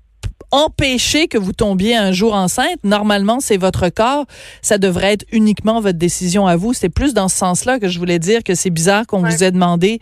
empêcher 0.53 1.27
que 1.27 1.37
vous 1.37 1.51
tombiez 1.51 1.97
un 1.97 2.11
jour 2.11 2.33
enceinte. 2.35 2.77
Normalement, 2.83 3.39
c'est 3.39 3.57
votre 3.57 3.89
corps. 3.89 4.25
Ça 4.61 4.77
devrait 4.77 5.13
être 5.13 5.25
uniquement 5.31 5.81
votre 5.81 5.97
décision 5.97 6.45
à 6.45 6.55
vous. 6.55 6.73
C'est 6.73 6.93
plus 6.93 7.13
dans 7.13 7.27
ce 7.27 7.37
sens-là 7.37 7.79
que 7.79 7.87
je 7.87 7.97
voulais 7.97 8.19
dire 8.19 8.43
que 8.43 8.53
c'est 8.53 8.69
bizarre 8.69 9.07
qu'on 9.07 9.19
vous 9.19 9.43
ait 9.43 9.51
demandé 9.51 9.99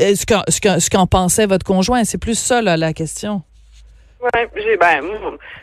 euh, 0.00 0.14
ce 0.14 0.90
qu'en 0.90 1.06
pensait 1.06 1.46
votre 1.46 1.66
conjoint. 1.66 2.04
C'est 2.04 2.18
plus 2.18 2.38
ça, 2.38 2.62
là, 2.62 2.76
la 2.76 2.92
question. 2.92 3.42
Oui, 4.22 4.76
ben, 4.78 5.02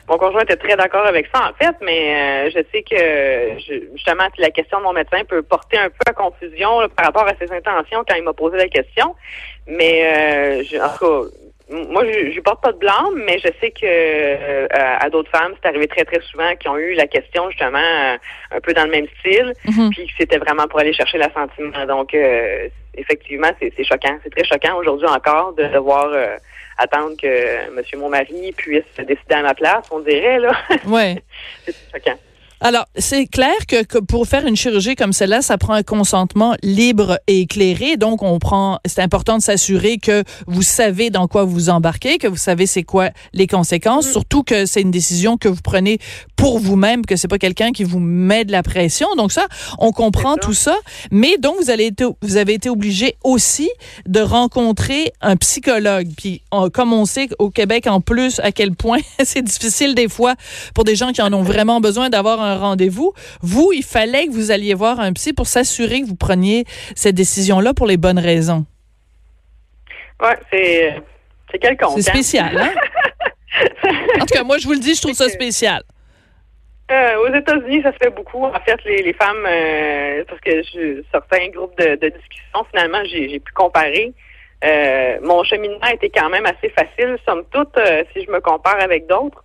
mon 0.10 0.18
conjoint 0.18 0.42
était 0.42 0.58
très 0.58 0.76
d'accord 0.76 1.06
avec 1.06 1.28
ça, 1.34 1.50
en 1.50 1.54
fait, 1.54 1.74
mais 1.82 2.48
euh, 2.48 2.50
je 2.54 2.60
sais 2.74 2.84
que, 2.84 3.96
justement, 3.96 4.26
la 4.38 4.50
question 4.50 4.80
de 4.80 4.84
mon 4.84 4.92
médecin 4.92 5.24
peut 5.24 5.42
porter 5.42 5.78
un 5.78 5.90
peu 5.90 6.04
à 6.06 6.12
confusion 6.12 6.90
par 6.94 7.06
rapport 7.06 7.26
à 7.26 7.36
ses 7.40 7.50
intentions 7.54 8.04
quand 8.06 8.16
il 8.16 8.24
m'a 8.24 8.34
posé 8.34 8.58
la 8.58 8.68
question. 8.68 9.16
Mais, 9.66 10.60
euh, 10.74 10.84
en 10.84 10.90
tout 10.90 11.30
cas, 11.30 11.30
moi, 11.70 12.04
je, 12.06 12.32
je 12.32 12.40
porte 12.42 12.62
pas 12.62 12.72
de 12.72 12.78
blanc, 12.78 13.12
mais 13.16 13.38
je 13.40 13.50
sais 13.62 13.72
que 13.72 13.86
euh, 13.86 14.68
à 14.72 15.10
d'autres 15.10 15.30
femmes, 15.30 15.54
c'est 15.62 15.68
arrivé 15.70 15.88
très 15.88 16.04
très 16.04 16.20
souvent 16.22 16.56
qui 16.60 16.68
ont 16.68 16.78
eu 16.78 16.94
la 16.94 17.06
question 17.08 17.50
justement 17.52 17.78
euh, 17.78 18.18
un 18.52 18.60
peu 18.60 18.74
dans 18.74 18.86
le 18.86 18.92
même 18.92 19.06
style, 19.20 19.54
mhm. 19.66 19.92
puis 19.92 20.08
que 20.08 20.14
c'était 20.18 20.38
vraiment 20.38 20.68
pour 20.68 20.80
aller 20.80 20.94
chercher 20.94 21.20
l'assentiment. 21.20 21.86
Donc, 21.86 22.14
euh, 22.14 22.68
effectivement, 22.96 23.50
c'est 23.60 23.84
choquant, 23.84 24.18
c'est 24.24 24.32
très 24.32 24.46
choquant 24.46 24.78
aujourd'hui 24.78 25.08
encore 25.08 25.54
de 25.54 25.66
devoir 25.66 26.10
attendre 26.78 27.16
que 27.22 27.72
Monsieur 27.76 27.98
mon 27.98 28.10
mari 28.10 28.52
puisse 28.58 28.84
décider 28.98 29.36
à 29.36 29.42
ma 29.42 29.54
place, 29.54 29.86
on 29.92 30.00
dirait 30.00 30.40
là. 30.40 30.54
Ouais. 30.88 31.22
c'est 31.66 31.76
choquant. 31.94 32.18
Alors, 32.62 32.86
c'est 32.98 33.26
clair 33.26 33.56
que, 33.70 34.00
pour 34.00 34.28
faire 34.28 34.46
une 34.46 34.58
chirurgie 34.58 34.96
comme 34.96 35.14
celle-là, 35.14 35.42
ça 35.42 35.58
prend 35.58 35.74
un 35.74 35.84
consentement 35.84 36.56
libre 36.62 37.18
et 37.28 37.42
éclairé. 37.42 37.96
Donc, 37.96 38.22
on 38.22 38.38
prend, 38.38 38.80
c'est 38.86 39.02
important 39.02 39.38
de 39.38 39.42
s'assurer 39.42 39.98
que 39.98 40.26
vous 40.46 40.62
savez 40.62 41.10
dans 41.10 41.30
quoi 41.30 41.46
vous 41.46 41.70
embarquez, 41.70 42.18
que 42.18 42.28
vous 42.28 42.36
savez 42.36 42.66
c'est 42.66 42.84
quoi 42.84 43.12
les 43.32 43.48
conséquences, 43.48 44.10
mm. 44.10 44.12
surtout 44.12 44.44
que 44.44 44.66
c'est 44.66 44.82
une 44.82 44.92
décision 44.92 45.38
que 45.38 45.48
vous 45.48 45.62
prenez 45.64 46.00
pour 46.36 46.60
vous-même, 46.60 47.06
que 47.06 47.16
c'est 47.16 47.30
pas 47.30 47.38
quelqu'un 47.38 47.72
qui 47.72 47.86
vous 47.86 48.00
met 48.00 48.44
de 48.44 48.52
la 48.52 48.62
pression. 48.62 49.08
Donc 49.16 49.32
ça, 49.32 49.48
on 49.78 49.94
comprend 49.94 50.36
tout 50.36 50.54
ça. 50.54 50.76
Mais 51.12 51.38
donc, 51.38 51.56
vous 51.62 51.70
allez 51.70 51.86
été, 51.86 52.06
vous 52.22 52.36
avez 52.36 52.56
été 52.56 52.70
obligé 52.70 53.16
aussi 53.24 53.70
de 54.06 54.20
rencontrer 54.20 55.14
un 55.22 55.38
psychologue. 55.38 56.10
Puis, 56.18 56.42
comme 56.74 56.92
on 56.92 57.06
sait 57.06 57.30
au 57.40 57.52
Québec, 57.52 57.88
en 57.88 58.02
plus, 58.02 58.40
à 58.40 58.52
quel 58.52 58.76
point 58.76 59.00
c'est 59.24 59.44
difficile 59.44 59.96
des 59.96 60.10
fois 60.10 60.36
pour 60.74 60.84
des 60.84 60.98
gens 60.98 61.14
qui 61.14 61.22
en 61.22 61.32
ont 61.32 61.44
vraiment 61.44 61.80
besoin 61.80 62.10
d'avoir 62.10 62.42
un 62.42 62.49
un 62.50 62.58
rendez-vous. 62.58 63.14
Vous, 63.42 63.72
il 63.74 63.84
fallait 63.84 64.28
que 64.28 64.32
vous 64.32 64.52
alliez 64.52 64.74
voir 64.74 65.00
un 65.00 65.14
psy 65.14 65.34
pour 65.34 65.48
s'assurer 65.48 66.02
que 66.02 66.08
vous 66.08 66.16
preniez 66.16 66.66
cette 66.96 67.16
décision-là 67.16 67.74
pour 67.74 67.88
les 67.88 67.98
bonnes 67.98 68.20
raisons. 68.20 68.66
Oui, 70.22 70.32
c'est, 70.52 71.02
c'est 71.52 71.60
quelconque. 71.60 72.00
C'est 72.00 72.10
hein? 72.10 72.14
spécial, 72.14 72.58
hein? 72.58 72.72
en 74.20 74.26
tout 74.26 74.34
cas, 74.34 74.44
moi, 74.44 74.58
je 74.58 74.66
vous 74.66 74.74
le 74.74 74.80
dis, 74.80 74.96
je 74.96 75.02
trouve 75.02 75.14
ça 75.14 75.30
spécial. 75.30 75.84
Euh, 76.92 77.18
aux 77.18 77.34
États-Unis, 77.34 77.84
ça 77.84 77.92
se 77.94 77.98
fait 77.98 78.10
beaucoup. 78.10 78.44
En 78.46 78.60
fait, 78.62 78.84
les, 78.84 79.04
les 79.04 79.14
femmes, 79.14 79.46
euh, 79.48 80.24
parce 80.28 80.42
que 80.42 80.64
je, 80.64 81.04
certains 81.12 81.50
groupes 81.50 81.78
de, 81.78 81.96
de 81.96 82.10
discussion, 82.10 82.66
finalement, 82.72 83.04
j'ai, 83.06 83.30
j'ai 83.30 83.40
pu 83.40 83.52
comparer. 83.54 84.12
Euh, 84.66 85.20
mon 85.22 85.44
cheminement 85.44 85.88
était 85.94 86.10
quand 86.10 86.30
même 86.30 86.46
assez 86.46 86.70
facile, 86.70 87.18
somme 87.26 87.44
toute, 87.52 87.78
si 88.14 88.26
je 88.26 88.32
me 88.32 88.40
compare 88.42 88.82
avec 88.82 89.08
d'autres. 89.08 89.44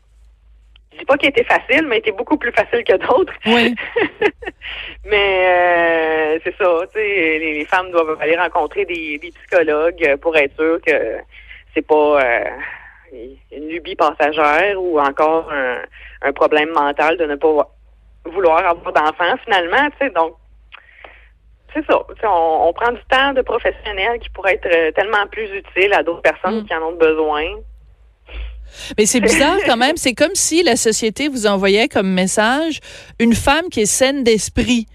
Je 0.95 0.99
dis 1.01 1.05
pas 1.05 1.17
qu'il 1.17 1.29
était 1.29 1.45
facile, 1.45 1.87
mais 1.87 1.97
il 1.97 1.99
était 2.01 2.13
beaucoup 2.13 2.37
plus 2.39 2.53
facile 2.53 2.83
que 2.85 2.97
d'autres. 2.97 3.33
Oui. 3.47 3.75
mais 5.05 5.47
euh, 5.47 6.39
c'est 6.45 6.57
ça, 6.57 6.71
tu 6.93 6.99
sais, 7.01 7.39
les, 7.39 7.55
les 7.59 7.65
femmes 7.67 7.91
doivent 7.91 8.17
aller 8.21 8.37
rencontrer 8.37 8.85
des, 8.85 9.19
des 9.19 9.31
psychologues 9.31 10.17
pour 10.23 10.37
être 10.37 10.55
sûr 10.57 10.79
que 10.87 11.19
c'est 11.75 11.87
pas 11.87 12.23
euh, 12.23 12.45
une 13.53 13.69
lubie 13.69 13.97
passagère 13.97 14.81
ou 14.81 14.99
encore 15.01 15.51
un, 15.53 15.79
un 16.23 16.33
problème 16.33 16.71
mental 16.71 17.17
de 17.17 17.25
ne 17.27 17.35
pas 17.37 17.69
vouloir 18.25 18.59
avoir 18.67 18.93
d'enfants 18.93 19.37
finalement, 19.45 19.91
tu 19.99 20.07
sais, 20.07 20.11
donc 20.11 20.35
c'est 21.75 21.85
ça. 21.87 21.99
Tu 22.15 22.21
sais, 22.21 22.27
On, 22.29 22.69
on 22.69 22.73
prend 22.73 22.93
du 22.93 23.01
temps 23.11 23.33
de 23.33 23.43
professionnels 23.43 24.21
qui 24.21 24.31
pourrait 24.31 24.55
être 24.55 24.69
euh, 24.73 24.93
tellement 24.93 25.27
plus 25.31 25.51
utile 25.53 25.93
à 25.93 26.03
d'autres 26.05 26.23
personnes 26.23 26.61
Mm. 26.63 26.65
qui 26.67 26.75
en 26.75 26.83
ont 26.83 26.93
besoin. 26.97 27.43
Mais 28.99 29.07
c'est 29.07 29.21
bizarre 29.21 29.59
quand 29.67 29.77
même. 29.77 29.97
C'est 29.97 30.15
comme 30.15 30.35
si 30.35 30.63
la 30.63 30.77
société 30.77 31.29
vous 31.29 31.47
envoyait 31.47 31.89
comme 31.89 32.11
message 32.13 32.81
une 33.19 33.35
femme 33.35 33.69
qui 33.71 33.81
est 33.83 33.87
saine 33.87 34.25
d'esprit 34.25 34.87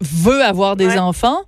veut 0.00 0.42
avoir 0.42 0.76
des 0.76 0.88
Ouais. 0.88 0.98
enfants. 0.98 1.40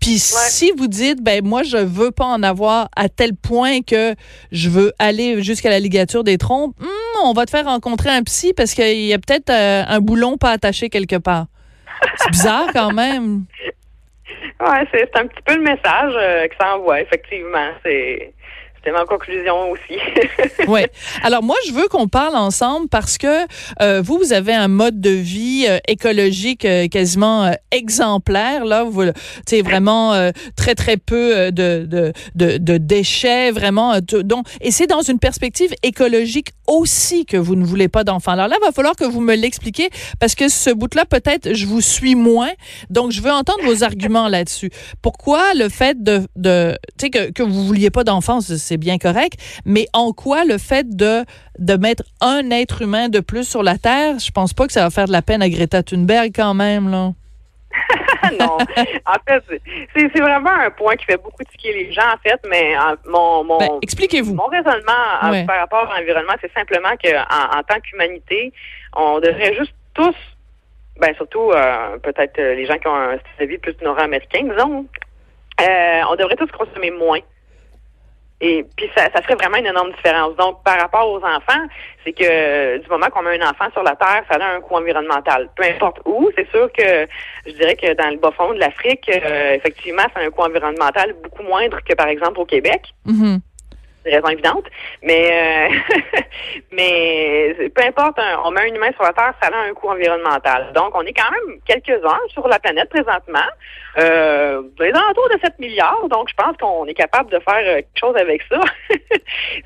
Puis 0.00 0.18
si 0.18 0.70
vous 0.76 0.86
dites, 0.86 1.22
ben 1.22 1.42
moi 1.42 1.62
je 1.62 1.78
veux 1.78 2.10
pas 2.10 2.26
en 2.26 2.42
avoir 2.42 2.88
à 2.94 3.08
tel 3.08 3.34
point 3.34 3.80
que 3.80 4.14
je 4.52 4.68
veux 4.68 4.92
aller 4.98 5.42
jusqu'à 5.42 5.70
la 5.70 5.78
ligature 5.80 6.24
des 6.24 6.36
trompes, 6.36 6.74
hum, 6.82 6.88
on 7.24 7.32
va 7.32 7.46
te 7.46 7.50
faire 7.50 7.64
rencontrer 7.64 8.10
un 8.10 8.22
psy 8.22 8.52
parce 8.52 8.74
qu'il 8.74 9.00
y 9.06 9.14
a 9.14 9.18
peut-être 9.18 9.48
euh, 9.50 9.82
un 9.86 10.00
boulon 10.00 10.36
pas 10.36 10.50
attaché 10.50 10.90
quelque 10.90 11.16
part. 11.16 11.46
C'est 12.18 12.30
bizarre 12.30 12.66
quand 12.74 12.92
même. 12.92 13.44
Ouais, 14.60 14.86
c'est 14.92 15.10
c'est 15.12 15.20
un 15.20 15.26
petit 15.26 15.42
peu 15.44 15.56
le 15.56 15.62
message 15.62 16.12
euh, 16.16 16.46
que 16.48 16.54
ça 16.58 16.76
envoie, 16.76 17.00
effectivement. 17.00 17.70
C'est 17.84 18.32
c'était 18.84 18.96
ma 18.96 19.04
conclusion 19.04 19.70
aussi. 19.70 19.98
Oui. 20.68 20.80
Alors 21.22 21.42
moi, 21.42 21.56
je 21.66 21.72
veux 21.72 21.88
qu'on 21.88 22.08
parle 22.08 22.36
ensemble 22.36 22.88
parce 22.88 23.18
que 23.18 23.46
euh, 23.82 24.00
vous, 24.02 24.18
vous 24.18 24.32
avez 24.32 24.54
un 24.54 24.68
mode 24.68 25.00
de 25.00 25.10
vie 25.10 25.66
euh, 25.68 25.78
écologique 25.88 26.64
euh, 26.64 26.88
quasiment 26.88 27.44
euh, 27.44 27.52
exemplaire. 27.70 28.64
Là, 28.64 28.84
vous, 28.84 29.04
c'est 29.46 29.60
vraiment 29.62 30.14
euh, 30.14 30.30
très 30.56 30.74
très 30.74 30.96
peu 30.96 31.36
euh, 31.36 31.50
de, 31.50 31.86
de, 31.86 32.12
de, 32.34 32.56
de 32.56 32.78
déchets, 32.78 33.50
vraiment. 33.50 33.98
donc, 34.00 34.46
et 34.60 34.70
c'est 34.70 34.86
dans 34.86 35.02
une 35.02 35.18
perspective 35.18 35.74
écologique 35.82 36.48
aussi 36.66 37.26
que 37.26 37.36
vous 37.36 37.56
ne 37.56 37.64
voulez 37.64 37.88
pas 37.88 38.04
d'enfants. 38.04 38.32
Alors 38.32 38.48
là, 38.48 38.56
va 38.62 38.72
falloir 38.72 38.96
que 38.96 39.04
vous 39.04 39.20
me 39.20 39.34
l'expliquiez 39.34 39.90
parce 40.18 40.34
que 40.34 40.48
ce 40.48 40.70
bout-là, 40.70 41.04
peut-être, 41.04 41.52
je 41.52 41.66
vous 41.66 41.80
suis 41.80 42.14
moins. 42.14 42.52
Donc, 42.90 43.12
je 43.12 43.20
veux 43.20 43.32
entendre 43.32 43.64
vos 43.64 43.84
arguments 43.84 44.28
là-dessus. 44.28 44.70
Pourquoi 45.02 45.54
le 45.54 45.68
fait 45.68 46.02
de, 46.02 46.26
de 46.36 46.76
tu 46.98 47.06
sais, 47.06 47.10
que, 47.10 47.30
que 47.30 47.42
vous 47.42 47.66
vouliez 47.66 47.90
pas 47.90 48.04
d'enfants, 48.04 48.40
c'est 48.40 48.73
c'est 48.74 48.78
bien 48.78 48.98
correct, 48.98 49.34
mais 49.64 49.86
en 49.92 50.12
quoi 50.12 50.44
le 50.44 50.58
fait 50.58 50.96
de, 50.96 51.24
de 51.60 51.76
mettre 51.76 52.02
un 52.20 52.50
être 52.50 52.82
humain 52.82 53.08
de 53.08 53.20
plus 53.20 53.48
sur 53.48 53.62
la 53.62 53.78
Terre, 53.78 54.18
je 54.18 54.32
pense 54.32 54.52
pas 54.52 54.66
que 54.66 54.72
ça 54.72 54.82
va 54.82 54.90
faire 54.90 55.06
de 55.06 55.12
la 55.12 55.22
peine 55.22 55.42
à 55.42 55.48
Greta 55.48 55.84
Thunberg 55.84 56.32
quand 56.34 56.54
même, 56.54 56.90
là. 56.90 57.12
non. 58.40 58.58
En 59.06 59.16
fait, 59.28 59.44
c'est 59.94 60.20
vraiment 60.20 60.50
un 60.50 60.70
point 60.70 60.96
qui 60.96 61.04
fait 61.04 61.22
beaucoup 61.22 61.44
tiquer 61.44 61.72
les 61.72 61.92
gens, 61.92 62.08
en 62.14 62.18
fait, 62.28 62.40
mais 62.48 62.76
euh, 62.76 62.96
mon, 63.06 63.44
mon, 63.44 63.58
Ben, 63.58 63.68
expliquez-vous. 63.82 64.34
mon 64.34 64.46
raisonnement 64.46 65.06
euh, 65.22 65.44
par 65.44 65.60
rapport 65.60 65.88
à 65.92 66.00
l'environnement, 66.00 66.34
c'est 66.40 66.52
simplement 66.52 66.96
qu'en 67.02 67.58
en 67.58 67.62
tant 67.62 67.80
qu'humanité, 67.80 68.52
on 68.96 69.20
devrait 69.20 69.54
juste 69.54 69.74
tous, 69.94 70.16
ben 71.00 71.14
surtout 71.14 71.52
euh, 71.52 71.98
peut-être 71.98 72.40
les 72.40 72.66
gens 72.66 72.78
qui 72.78 72.88
ont 72.88 72.96
un 72.96 73.18
style 73.18 73.38
de 73.40 73.44
vie 73.46 73.58
plus 73.58 73.76
nord-américain, 73.82 74.42
disons, 74.42 74.86
euh, 75.60 76.00
on 76.10 76.16
devrait 76.16 76.36
tous 76.36 76.50
consommer 76.50 76.90
moins. 76.90 77.20
Et 78.46 78.62
puis 78.76 78.90
ça, 78.94 79.04
ça 79.14 79.22
ferait 79.22 79.36
vraiment 79.36 79.56
une 79.56 79.66
énorme 79.66 79.90
différence. 79.92 80.36
Donc, 80.36 80.62
par 80.64 80.78
rapport 80.78 81.08
aux 81.10 81.24
enfants, 81.24 81.64
c'est 82.04 82.12
que 82.12 82.24
euh, 82.24 82.78
du 82.78 82.86
moment 82.90 83.06
qu'on 83.06 83.22
met 83.22 83.40
un 83.40 83.48
enfant 83.48 83.70
sur 83.72 83.82
la 83.82 83.96
Terre, 83.96 84.22
ça 84.30 84.36
a 84.36 84.56
un 84.56 84.60
coût 84.60 84.74
environnemental. 84.74 85.48
Peu 85.56 85.64
importe 85.64 86.00
où, 86.04 86.30
c'est 86.36 86.46
sûr 86.50 86.70
que 86.70 87.06
je 87.46 87.52
dirais 87.52 87.74
que 87.74 87.94
dans 87.94 88.10
le 88.10 88.18
bas 88.18 88.32
fond 88.36 88.52
de 88.52 88.58
l'Afrique, 88.58 89.08
euh, 89.08 89.54
effectivement, 89.54 90.02
ça 90.14 90.20
a 90.20 90.24
un 90.24 90.30
coût 90.30 90.42
environnemental 90.42 91.14
beaucoup 91.22 91.42
moindre 91.42 91.78
que 91.88 91.94
par 91.94 92.08
exemple 92.08 92.38
au 92.38 92.44
Québec. 92.44 92.82
Mhm. 93.06 93.40
C'est 93.53 93.53
raison 94.04 94.28
évidente. 94.28 94.64
Mais 95.02 95.68
euh, 95.70 96.20
mais 96.72 97.70
peu 97.74 97.82
importe, 97.82 98.18
on 98.44 98.50
met 98.50 98.62
un 98.62 98.74
humain 98.74 98.92
sur 98.92 99.02
la 99.02 99.12
Terre, 99.12 99.34
ça 99.42 99.48
a 99.48 99.68
un 99.68 99.72
coût 99.74 99.88
environnemental. 99.88 100.72
Donc, 100.74 100.94
on 100.94 101.02
est 101.02 101.12
quand 101.12 101.30
même 101.30 101.58
quelques-uns 101.66 102.20
sur 102.28 102.46
la 102.48 102.58
planète 102.58 102.88
présentement. 102.90 103.48
Euh, 103.98 104.62
les 104.80 104.90
alentours 104.90 105.28
de 105.28 105.38
7 105.42 105.58
milliards, 105.60 106.08
donc 106.08 106.28
je 106.28 106.34
pense 106.34 106.56
qu'on 106.56 106.84
est 106.86 106.94
capable 106.94 107.30
de 107.30 107.38
faire 107.38 107.54
euh, 107.58 107.76
quelque 107.76 107.98
chose 107.98 108.16
avec 108.16 108.42
ça. 108.50 108.60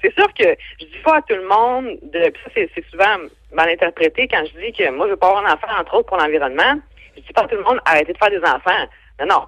c'est 0.02 0.14
sûr 0.14 0.26
que 0.35 0.54
je 0.80 0.85
dis 0.85 0.99
pas 1.02 1.16
à 1.16 1.23
tout 1.23 1.35
le 1.35 1.49
monde, 1.49 1.99
de, 2.02 2.25
ça 2.45 2.50
c'est, 2.54 2.71
souvent 2.90 3.16
mal 3.52 3.71
interprété 3.71 4.28
quand 4.28 4.45
je 4.45 4.61
dis 4.61 4.73
que 4.73 4.90
moi 4.90 5.07
je 5.07 5.12
veux 5.12 5.16
pas 5.16 5.28
avoir 5.28 5.47
un 5.47 5.54
enfant, 5.54 5.80
entre 5.80 5.95
autres 5.95 6.09
pour 6.09 6.18
l'environnement. 6.18 6.78
Je 7.16 7.23
dis 7.23 7.33
pas 7.33 7.42
à 7.42 7.49
tout 7.49 7.57
le 7.57 7.62
monde 7.62 7.80
arrêtez 7.87 8.12
de 8.12 8.18
faire 8.18 8.30
des 8.30 8.42
enfants. 8.42 8.87
Non, 9.21 9.26
non. 9.26 9.42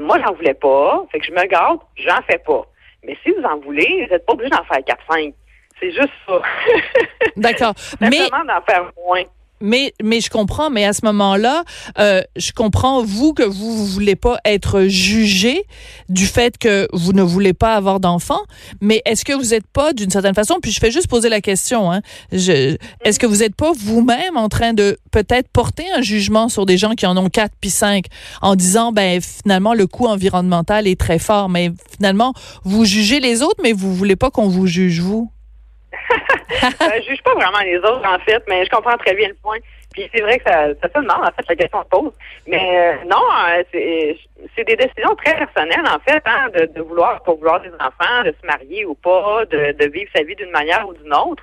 Moi 0.00 0.18
j'en 0.24 0.32
voulais 0.32 0.54
pas, 0.54 1.06
fait 1.12 1.20
que 1.20 1.26
je 1.26 1.32
me 1.32 1.44
garde, 1.46 1.80
j'en 1.96 2.20
fais 2.28 2.38
pas. 2.38 2.66
Vous 3.38 3.44
en 3.44 3.58
voulez, 3.60 4.04
vous 4.06 4.12
n'êtes 4.14 4.26
pas 4.26 4.32
obligé 4.32 4.50
d'en 4.50 4.64
faire 4.64 4.78
4-5. 4.78 5.32
C'est 5.80 5.92
juste 5.92 6.10
ça. 6.26 6.42
D'accord. 7.36 7.74
Mais 8.00 8.28
d'en 8.28 8.60
faire 8.66 8.90
moins. 9.06 9.22
Mais, 9.60 9.92
mais 10.02 10.20
je 10.20 10.30
comprends, 10.30 10.70
mais 10.70 10.84
à 10.84 10.92
ce 10.92 11.04
moment-là, 11.04 11.64
euh, 11.98 12.22
je 12.36 12.52
comprends, 12.52 13.02
vous, 13.02 13.32
que 13.32 13.42
vous 13.42 13.82
ne 13.82 13.88
voulez 13.88 14.16
pas 14.16 14.38
être 14.44 14.84
jugé 14.84 15.64
du 16.08 16.26
fait 16.26 16.58
que 16.58 16.88
vous 16.92 17.12
ne 17.12 17.22
voulez 17.22 17.52
pas 17.52 17.74
avoir 17.74 18.00
d'enfants, 18.00 18.42
mais 18.80 19.02
est-ce 19.04 19.24
que 19.24 19.32
vous 19.32 19.50
n'êtes 19.50 19.66
pas, 19.66 19.92
d'une 19.92 20.10
certaine 20.10 20.34
façon, 20.34 20.56
puis 20.62 20.70
je 20.70 20.80
fais 20.80 20.90
juste 20.90 21.08
poser 21.08 21.28
la 21.28 21.40
question, 21.40 21.90
hein, 21.90 22.00
est-ce 22.32 23.18
que 23.18 23.26
vous 23.26 23.36
n'êtes 23.36 23.54
pas 23.54 23.72
vous-même 23.76 24.36
en 24.36 24.48
train 24.48 24.72
de 24.72 24.98
peut-être 25.10 25.48
porter 25.48 25.84
un 25.96 26.02
jugement 26.02 26.48
sur 26.48 26.66
des 26.66 26.78
gens 26.78 26.92
qui 26.92 27.06
en 27.06 27.16
ont 27.16 27.28
quatre 27.28 27.54
puis 27.60 27.70
cinq 27.70 28.06
en 28.42 28.54
disant, 28.56 28.92
ben 28.92 29.20
finalement, 29.20 29.74
le 29.74 29.86
coût 29.86 30.06
environnemental 30.06 30.86
est 30.86 30.98
très 30.98 31.18
fort, 31.18 31.48
mais 31.48 31.72
finalement, 31.96 32.32
vous 32.64 32.84
jugez 32.84 33.20
les 33.20 33.42
autres, 33.42 33.60
mais 33.62 33.72
vous 33.72 33.94
voulez 33.94 34.16
pas 34.16 34.30
qu'on 34.30 34.48
vous 34.48 34.66
juge, 34.66 35.00
vous? 35.00 35.30
Euh, 36.88 37.00
je 37.02 37.10
juge 37.10 37.22
pas 37.22 37.34
vraiment 37.34 37.58
les 37.64 37.76
autres, 37.78 38.02
en 38.08 38.18
fait, 38.20 38.42
mais 38.48 38.64
je 38.64 38.70
comprends 38.70 38.96
très 38.96 39.14
bien 39.14 39.28
le 39.28 39.34
point. 39.34 39.58
Puis 39.92 40.08
c'est 40.14 40.20
vrai 40.22 40.38
que 40.38 40.44
ça, 40.50 40.66
ça 40.80 40.88
se 40.88 41.00
demande, 41.00 41.22
en 41.22 41.32
fait, 41.32 41.44
la 41.48 41.56
question 41.56 41.82
se 41.82 41.88
pose. 41.88 42.12
Mais 42.46 42.62
euh, 42.78 43.04
non, 43.06 43.22
euh, 43.48 43.62
c'est 44.54 44.64
des 44.64 44.76
décisions 44.76 45.14
très 45.16 45.34
personnelles, 45.36 45.86
en 45.86 45.98
fait, 46.00 46.22
hein, 46.26 46.48
de, 46.54 46.66
de 46.66 46.80
vouloir, 46.82 47.22
pour 47.22 47.36
vouloir 47.38 47.60
des 47.60 47.70
enfants, 47.74 48.22
de 48.24 48.34
se 48.40 48.46
marier 48.46 48.84
ou 48.86 48.94
pas, 48.94 49.44
de, 49.46 49.72
de 49.72 49.90
vivre 49.90 50.10
sa 50.14 50.22
vie 50.22 50.36
d'une 50.36 50.50
manière 50.50 50.86
ou 50.88 50.94
d'une 50.94 51.12
autre. 51.12 51.42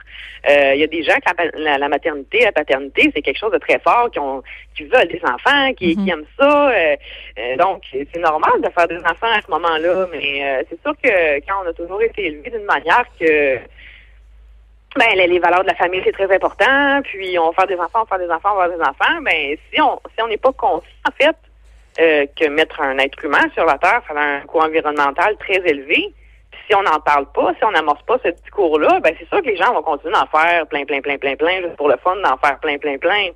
Euh, 0.50 0.74
Il 0.76 0.80
y 0.80 0.84
a 0.84 0.88
des 0.88 1.04
gens 1.04 1.16
que 1.16 1.32
la, 1.58 1.72
la- 1.72 1.78
la 1.78 1.90
maternité, 1.90 2.40
la 2.44 2.52
paternité, 2.52 3.12
c'est 3.14 3.22
quelque 3.22 3.40
chose 3.40 3.52
de 3.52 3.58
très 3.58 3.80
fort, 3.80 4.10
qui, 4.12 4.20
ont, 4.20 4.42
qui 4.76 4.84
veulent 4.86 5.08
des 5.08 5.22
enfants, 5.24 5.74
qui, 5.74 5.96
Mhm. 5.98 6.04
qui 6.06 6.10
aiment 6.12 6.26
ça. 6.40 6.70
euh, 6.72 6.96
euh, 7.40 7.56
donc, 7.58 7.82
c'est 7.92 8.20
normal 8.20 8.62
de 8.62 8.70
faire 8.70 8.88
des 8.88 8.98
enfants 9.00 9.32
à 9.34 9.42
ce 9.46 9.52
moment-là, 9.52 10.08
mais 10.12 10.44
euh, 10.44 10.64
c'est 10.70 10.82
sûr 10.82 10.94
que 11.04 11.40
quand 11.48 11.56
on 11.64 11.70
a 11.70 11.74
toujours 11.74 12.02
été 12.02 12.28
élevé 12.28 12.50
d'une 12.50 12.66
manière 12.66 13.06
que 13.20 13.58
ben, 14.96 15.16
les, 15.16 15.40
valeurs 15.40 15.64
de 15.64 15.68
la 15.68 15.76
famille, 15.76 16.02
c'est 16.04 16.12
très 16.12 16.34
important. 16.34 17.02
Puis, 17.04 17.38
on 17.38 17.52
va 17.52 17.54
faire 17.54 17.68
des 17.68 17.76
enfants, 17.76 18.00
on 18.02 18.04
va 18.04 18.18
faire 18.18 18.28
des 18.28 18.32
enfants, 18.34 18.50
on 18.54 18.58
va 18.58 18.68
faire 18.68 18.78
des 18.78 18.84
enfants. 18.84 19.22
Ben, 19.24 19.58
si 19.72 19.82
on 19.82 20.00
si 20.16 20.22
on 20.24 20.28
n'est 20.28 20.38
pas 20.38 20.54
conscient, 20.54 20.90
en 21.08 21.12
fait, 21.12 21.36
euh, 22.00 22.26
que 22.40 22.48
mettre 22.48 22.82
un 22.82 22.98
être 22.98 23.24
humain 23.24 23.46
sur 23.54 23.66
la 23.66 23.78
Terre, 23.78 24.02
ça 24.08 24.14
a 24.14 24.24
un 24.24 24.42
coût 24.42 24.60
environnemental 24.60 25.36
très 25.38 25.62
élevé. 25.66 26.14
Si 26.68 26.76
on 26.76 26.82
n'en 26.82 27.00
parle 27.00 27.26
pas, 27.34 27.54
si 27.58 27.64
on 27.64 27.72
n'amorce 27.72 28.02
pas 28.04 28.18
ce 28.24 28.30
discours-là, 28.30 29.00
ben, 29.02 29.14
c'est 29.20 29.28
sûr 29.30 29.42
que 29.42 29.48
les 29.48 29.58
gens 29.58 29.74
vont 29.74 29.84
continuer 29.84 30.14
d'en 30.14 30.26
faire 30.28 30.66
plein, 30.68 30.86
plein, 30.86 31.02
plein, 31.02 31.18
plein, 31.18 31.36
plein, 31.36 31.62
juste 31.62 31.76
pour 31.76 31.90
le 31.90 31.98
fun, 31.98 32.16
d'en 32.24 32.38
faire 32.38 32.60
plein, 32.60 32.78
plein, 32.78 32.98
plein. 32.98 33.28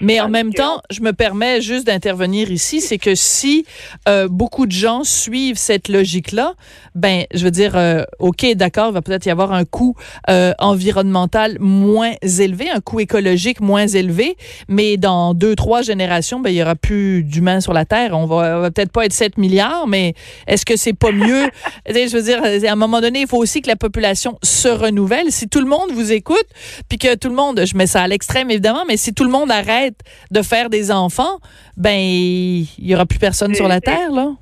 Mais 0.00 0.20
en 0.20 0.28
même 0.28 0.52
temps, 0.52 0.80
je 0.90 1.00
me 1.00 1.12
permets 1.12 1.60
juste 1.60 1.86
d'intervenir 1.86 2.50
ici, 2.50 2.80
c'est 2.80 2.98
que 2.98 3.14
si 3.14 3.66
euh, 4.08 4.28
beaucoup 4.28 4.66
de 4.66 4.72
gens 4.72 5.04
suivent 5.04 5.56
cette 5.56 5.88
logique-là, 5.88 6.54
ben, 6.94 7.24
je 7.32 7.44
veux 7.44 7.50
dire, 7.50 7.76
euh, 7.76 8.04
ok, 8.18 8.46
d'accord, 8.54 8.88
il 8.90 8.94
va 8.94 9.02
peut-être 9.02 9.26
y 9.26 9.30
avoir 9.30 9.52
un 9.52 9.64
coût 9.64 9.94
euh, 10.30 10.52
environnemental 10.58 11.56
moins 11.60 12.12
élevé, 12.22 12.70
un 12.70 12.80
coût 12.80 13.00
écologique 13.00 13.60
moins 13.60 13.86
élevé, 13.86 14.36
mais 14.68 14.96
dans 14.96 15.34
deux, 15.34 15.56
trois 15.56 15.82
générations, 15.82 16.40
ben, 16.40 16.50
il 16.50 16.56
y 16.56 16.62
aura 16.62 16.76
plus 16.76 17.24
d'humains 17.24 17.60
sur 17.60 17.72
la 17.72 17.84
Terre. 17.84 18.16
On 18.16 18.26
va, 18.26 18.60
va 18.60 18.70
peut-être 18.70 18.92
pas 18.92 19.04
être 19.06 19.12
7 19.12 19.38
milliards, 19.38 19.86
mais 19.86 20.14
est-ce 20.46 20.64
que 20.64 20.76
c'est 20.76 20.92
pas 20.92 21.12
mieux? 21.12 21.48
Je 21.88 22.16
veux 22.16 22.22
dire, 22.22 22.73
un 22.74 22.78
moment 22.78 23.00
donné, 23.00 23.22
il 23.22 23.26
faut 23.26 23.38
aussi 23.38 23.62
que 23.62 23.68
la 23.68 23.76
population 23.76 24.38
se 24.42 24.68
renouvelle. 24.68 25.30
Si 25.30 25.48
tout 25.48 25.60
le 25.60 25.66
monde 25.66 25.90
vous 25.92 26.12
écoute, 26.12 26.46
puis 26.88 26.98
que 26.98 27.16
tout 27.16 27.28
le 27.28 27.34
monde, 27.34 27.64
je 27.64 27.76
mets 27.76 27.86
ça 27.86 28.02
à 28.02 28.08
l'extrême 28.08 28.50
évidemment, 28.50 28.84
mais 28.86 28.96
si 28.96 29.14
tout 29.14 29.24
le 29.24 29.30
monde 29.30 29.50
arrête 29.50 29.98
de 30.30 30.42
faire 30.42 30.70
des 30.70 30.92
enfants, 30.92 31.38
ben 31.76 31.98
il 31.98 32.66
y 32.78 32.94
aura 32.94 33.06
plus 33.06 33.18
personne 33.18 33.54
sur 33.54 33.68
la 33.68 33.80
terre 33.80 34.10
là. 34.10 34.32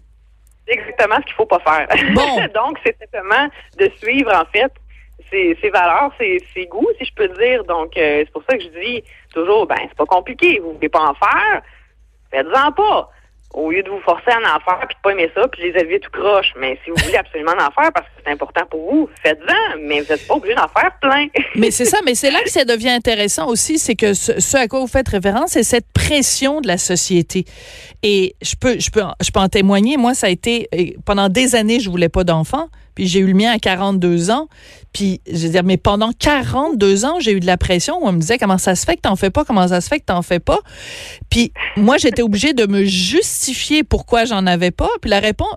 C'est 0.66 0.74
exactement 0.74 1.16
ce 1.20 1.26
qu'il 1.26 1.34
faut 1.34 1.46
pas 1.46 1.60
faire. 1.60 1.88
Bon. 2.14 2.36
Donc 2.54 2.78
c'est 2.84 2.96
simplement 2.98 3.48
de 3.78 3.90
suivre 3.98 4.32
en 4.34 4.44
fait 4.52 4.72
ses, 5.30 5.56
ses 5.60 5.70
valeurs, 5.70 6.12
ses, 6.18 6.38
ses, 6.54 6.66
goûts, 6.66 6.88
si 6.98 7.04
je 7.04 7.14
peux 7.14 7.28
dire. 7.28 7.64
Donc 7.64 7.96
euh, 7.96 8.22
c'est 8.24 8.32
pour 8.32 8.42
ça 8.48 8.56
que 8.56 8.62
je 8.62 8.68
dis 8.68 9.02
toujours, 9.32 9.66
ben 9.66 9.76
c'est 9.80 9.96
pas 9.96 10.06
compliqué. 10.06 10.60
Vous 10.60 10.74
voulez 10.74 10.88
pas 10.88 11.00
en 11.00 11.14
faire, 11.14 11.62
faites-en 12.30 12.72
pas 12.72 13.10
au 13.54 13.70
lieu 13.70 13.82
de 13.82 13.90
vous 13.90 14.00
forcer 14.00 14.30
à 14.30 14.38
en 14.38 14.60
faire 14.60 14.86
puis 14.86 14.96
de 14.96 15.00
pas 15.02 15.10
aimer 15.12 15.30
ça 15.34 15.46
puis 15.48 15.62
les 15.62 15.78
élever 15.78 16.00
tout 16.00 16.10
croche. 16.10 16.52
Mais 16.58 16.78
si 16.84 16.90
vous 16.90 16.96
voulez 17.04 17.16
absolument 17.16 17.52
en 17.52 17.70
faire 17.70 17.92
parce 17.92 18.06
que 18.06 18.12
c'est 18.24 18.32
important 18.32 18.62
pour 18.70 18.90
vous, 18.90 19.10
faites-en. 19.22 19.78
Mais 19.80 20.00
vous 20.00 20.12
n'êtes 20.12 20.26
pas 20.26 20.34
obligé 20.34 20.54
d'en 20.54 20.68
faire 20.68 20.90
plein. 21.00 21.26
mais 21.56 21.70
c'est 21.70 21.84
ça. 21.84 21.98
Mais 22.04 22.14
c'est 22.14 22.30
là 22.30 22.42
que 22.42 22.50
ça 22.50 22.64
devient 22.64 22.90
intéressant 22.90 23.48
aussi, 23.48 23.78
c'est 23.78 23.96
que 23.96 24.14
ce, 24.14 24.40
ce, 24.40 24.56
à 24.56 24.68
quoi 24.68 24.80
vous 24.80 24.86
faites 24.86 25.08
référence, 25.08 25.50
c'est 25.52 25.62
cette 25.62 25.86
pression 25.92 26.60
de 26.60 26.68
la 26.68 26.78
société. 26.78 27.44
Et 28.02 28.34
je 28.42 28.54
peux, 28.56 28.78
je 28.78 28.90
peux, 28.90 29.02
je 29.20 29.30
peux 29.30 29.40
en 29.40 29.48
témoigner. 29.48 29.96
Moi, 29.96 30.14
ça 30.14 30.26
a 30.26 30.30
été 30.30 30.68
pendant 31.04 31.28
des 31.28 31.54
années, 31.54 31.80
je 31.80 31.90
voulais 31.90 32.08
pas 32.08 32.24
d'enfants. 32.24 32.68
Puis 32.94 33.06
j'ai 33.06 33.20
eu 33.20 33.26
le 33.26 33.34
mien 33.34 33.50
à 33.50 33.58
42 33.58 34.30
ans. 34.30 34.48
Puis, 34.92 35.22
je 35.26 35.46
veux 35.46 35.52
dire, 35.52 35.64
mais 35.64 35.78
pendant 35.78 36.12
42 36.12 37.04
ans, 37.06 37.18
j'ai 37.18 37.32
eu 37.32 37.40
de 37.40 37.46
la 37.46 37.56
pression. 37.56 37.98
On 38.02 38.12
me 38.12 38.20
disait 38.20 38.36
comment 38.36 38.58
ça 38.58 38.74
se 38.74 38.84
fait 38.84 38.96
que 38.96 39.02
t'en 39.02 39.16
fais 39.16 39.30
pas, 39.30 39.44
comment 39.44 39.68
ça 39.68 39.80
se 39.80 39.88
fait 39.88 40.00
que 40.00 40.04
t'en 40.04 40.20
fais 40.22 40.38
pas? 40.38 40.58
Puis 41.30 41.52
moi, 41.76 41.96
j'étais 41.96 42.22
obligée 42.22 42.52
de 42.52 42.66
me 42.66 42.84
justifier 42.84 43.84
pourquoi 43.84 44.26
j'en 44.26 44.46
avais 44.46 44.70
pas. 44.70 44.90
Puis 45.00 45.10
la 45.10 45.20
réponse, 45.20 45.54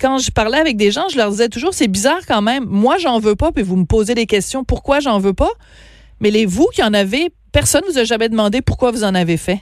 quand 0.00 0.18
je 0.18 0.30
parlais 0.30 0.58
avec 0.58 0.76
des 0.76 0.92
gens, 0.92 1.08
je 1.10 1.16
leur 1.16 1.30
disais 1.30 1.48
toujours, 1.48 1.74
c'est 1.74 1.88
bizarre 1.88 2.20
quand 2.26 2.42
même. 2.42 2.64
Moi, 2.66 2.98
j'en 2.98 3.18
veux 3.18 3.34
pas. 3.34 3.50
Puis 3.50 3.64
vous 3.64 3.76
me 3.76 3.86
posez 3.86 4.14
des 4.14 4.26
questions, 4.26 4.62
pourquoi 4.62 5.00
j'en 5.00 5.18
veux 5.18 5.34
pas? 5.34 5.50
Mais 6.20 6.30
les 6.30 6.46
vous 6.46 6.68
qui 6.72 6.82
en 6.82 6.94
avez, 6.94 7.30
personne 7.52 7.82
vous 7.90 7.98
a 7.98 8.04
jamais 8.04 8.28
demandé 8.28 8.62
pourquoi 8.62 8.92
vous 8.92 9.04
en 9.04 9.14
avez 9.14 9.36
fait. 9.36 9.60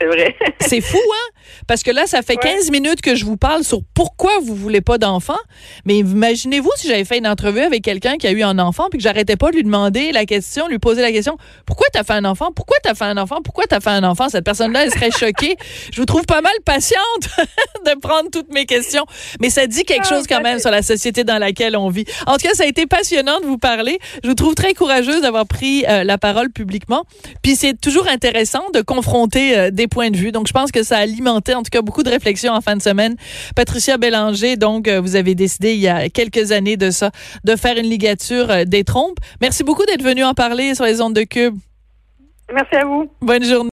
C'est 0.00 0.06
vrai. 0.06 0.36
c'est 0.60 0.80
fou, 0.80 0.98
hein? 0.98 1.40
Parce 1.66 1.82
que 1.82 1.90
là, 1.90 2.06
ça 2.06 2.22
fait 2.22 2.36
15 2.36 2.64
ouais. 2.64 2.70
minutes 2.70 3.00
que 3.00 3.14
je 3.14 3.24
vous 3.24 3.36
parle 3.36 3.64
sur 3.64 3.80
pourquoi 3.94 4.32
vous 4.42 4.54
voulez 4.54 4.80
pas 4.80 4.98
d'enfant. 4.98 5.38
Mais 5.84 5.98
imaginez-vous 5.98 6.70
si 6.76 6.88
j'avais 6.88 7.04
fait 7.04 7.18
une 7.18 7.26
entrevue 7.26 7.60
avec 7.60 7.82
quelqu'un 7.82 8.16
qui 8.16 8.26
a 8.26 8.30
eu 8.30 8.42
un 8.42 8.58
enfant 8.58 8.88
puis 8.90 8.98
que 8.98 9.02
j'arrêtais 9.02 9.36
pas 9.36 9.50
de 9.50 9.56
lui 9.56 9.64
demander 9.64 10.12
la 10.12 10.24
question, 10.24 10.68
lui 10.68 10.78
poser 10.78 11.02
la 11.02 11.12
question 11.12 11.36
pourquoi 11.66 11.86
t'as 11.92 12.04
fait 12.04 12.12
un 12.14 12.24
enfant? 12.24 12.50
Pourquoi 12.54 12.76
t'as 12.82 12.94
fait 12.94 13.04
un 13.04 13.16
enfant? 13.16 13.40
Pourquoi 13.42 13.64
t'as 13.66 13.80
fait 13.80 13.90
un 13.90 14.04
enfant? 14.04 14.28
Cette 14.28 14.44
personne-là, 14.44 14.84
elle 14.84 14.90
serait 14.90 15.10
choquée. 15.10 15.56
je 15.92 16.00
vous 16.00 16.06
trouve 16.06 16.24
pas 16.24 16.40
mal 16.40 16.52
patiente 16.64 17.00
de 17.86 17.98
prendre 17.98 18.30
toutes 18.30 18.52
mes 18.52 18.66
questions. 18.66 19.04
Mais 19.40 19.50
ça 19.50 19.66
dit 19.66 19.84
quelque 19.84 20.06
chose 20.06 20.26
quand 20.26 20.40
même 20.40 20.58
sur 20.58 20.70
la 20.70 20.82
société 20.82 21.24
dans 21.24 21.38
laquelle 21.38 21.76
on 21.76 21.88
vit. 21.88 22.04
En 22.26 22.36
tout 22.36 22.46
cas, 22.46 22.54
ça 22.54 22.64
a 22.64 22.66
été 22.66 22.86
passionnant 22.86 23.40
de 23.40 23.46
vous 23.46 23.58
parler. 23.58 23.98
Je 24.22 24.28
vous 24.28 24.34
trouve 24.34 24.54
très 24.54 24.74
courageuse 24.74 25.22
d'avoir 25.22 25.46
pris 25.46 25.84
euh, 25.88 26.04
la 26.04 26.18
parole 26.18 26.50
publiquement. 26.50 27.04
Puis 27.42 27.56
c'est 27.56 27.78
toujours 27.80 28.08
intéressant 28.08 28.64
de 28.74 28.80
confronter 28.80 29.58
euh, 29.58 29.70
des 29.70 29.88
points 29.90 30.10
de 30.10 30.16
vue. 30.16 30.32
Donc, 30.32 30.46
je 30.46 30.52
pense 30.52 30.72
que 30.72 30.82
ça 30.82 30.96
a 30.96 31.00
alimenté, 31.00 31.54
en 31.54 31.62
tout 31.62 31.70
cas, 31.70 31.82
beaucoup 31.82 32.02
de 32.02 32.08
réflexions 32.08 32.54
en 32.54 32.62
fin 32.62 32.76
de 32.76 32.82
semaine. 32.82 33.16
Patricia 33.54 33.98
Bélanger, 33.98 34.56
donc, 34.56 34.88
euh, 34.88 35.00
vous 35.00 35.16
avez 35.16 35.34
décidé 35.34 35.74
il 35.74 35.80
y 35.80 35.88
a 35.88 36.08
quelques 36.08 36.52
années 36.52 36.78
de 36.78 36.90
ça, 36.90 37.10
de 37.44 37.56
faire 37.56 37.76
une 37.76 37.90
ligature 37.90 38.50
euh, 38.50 38.64
des 38.64 38.84
trompes. 38.84 39.18
Merci 39.40 39.64
beaucoup 39.64 39.84
d'être 39.84 40.02
venu 40.02 40.24
en 40.24 40.34
parler 40.34 40.74
sur 40.74 40.86
les 40.86 41.02
ondes 41.02 41.14
de 41.14 41.24
Cube. 41.24 41.56
Merci 42.52 42.76
à 42.76 42.84
vous. 42.84 43.10
Bonne 43.20 43.44
journée. 43.44 43.68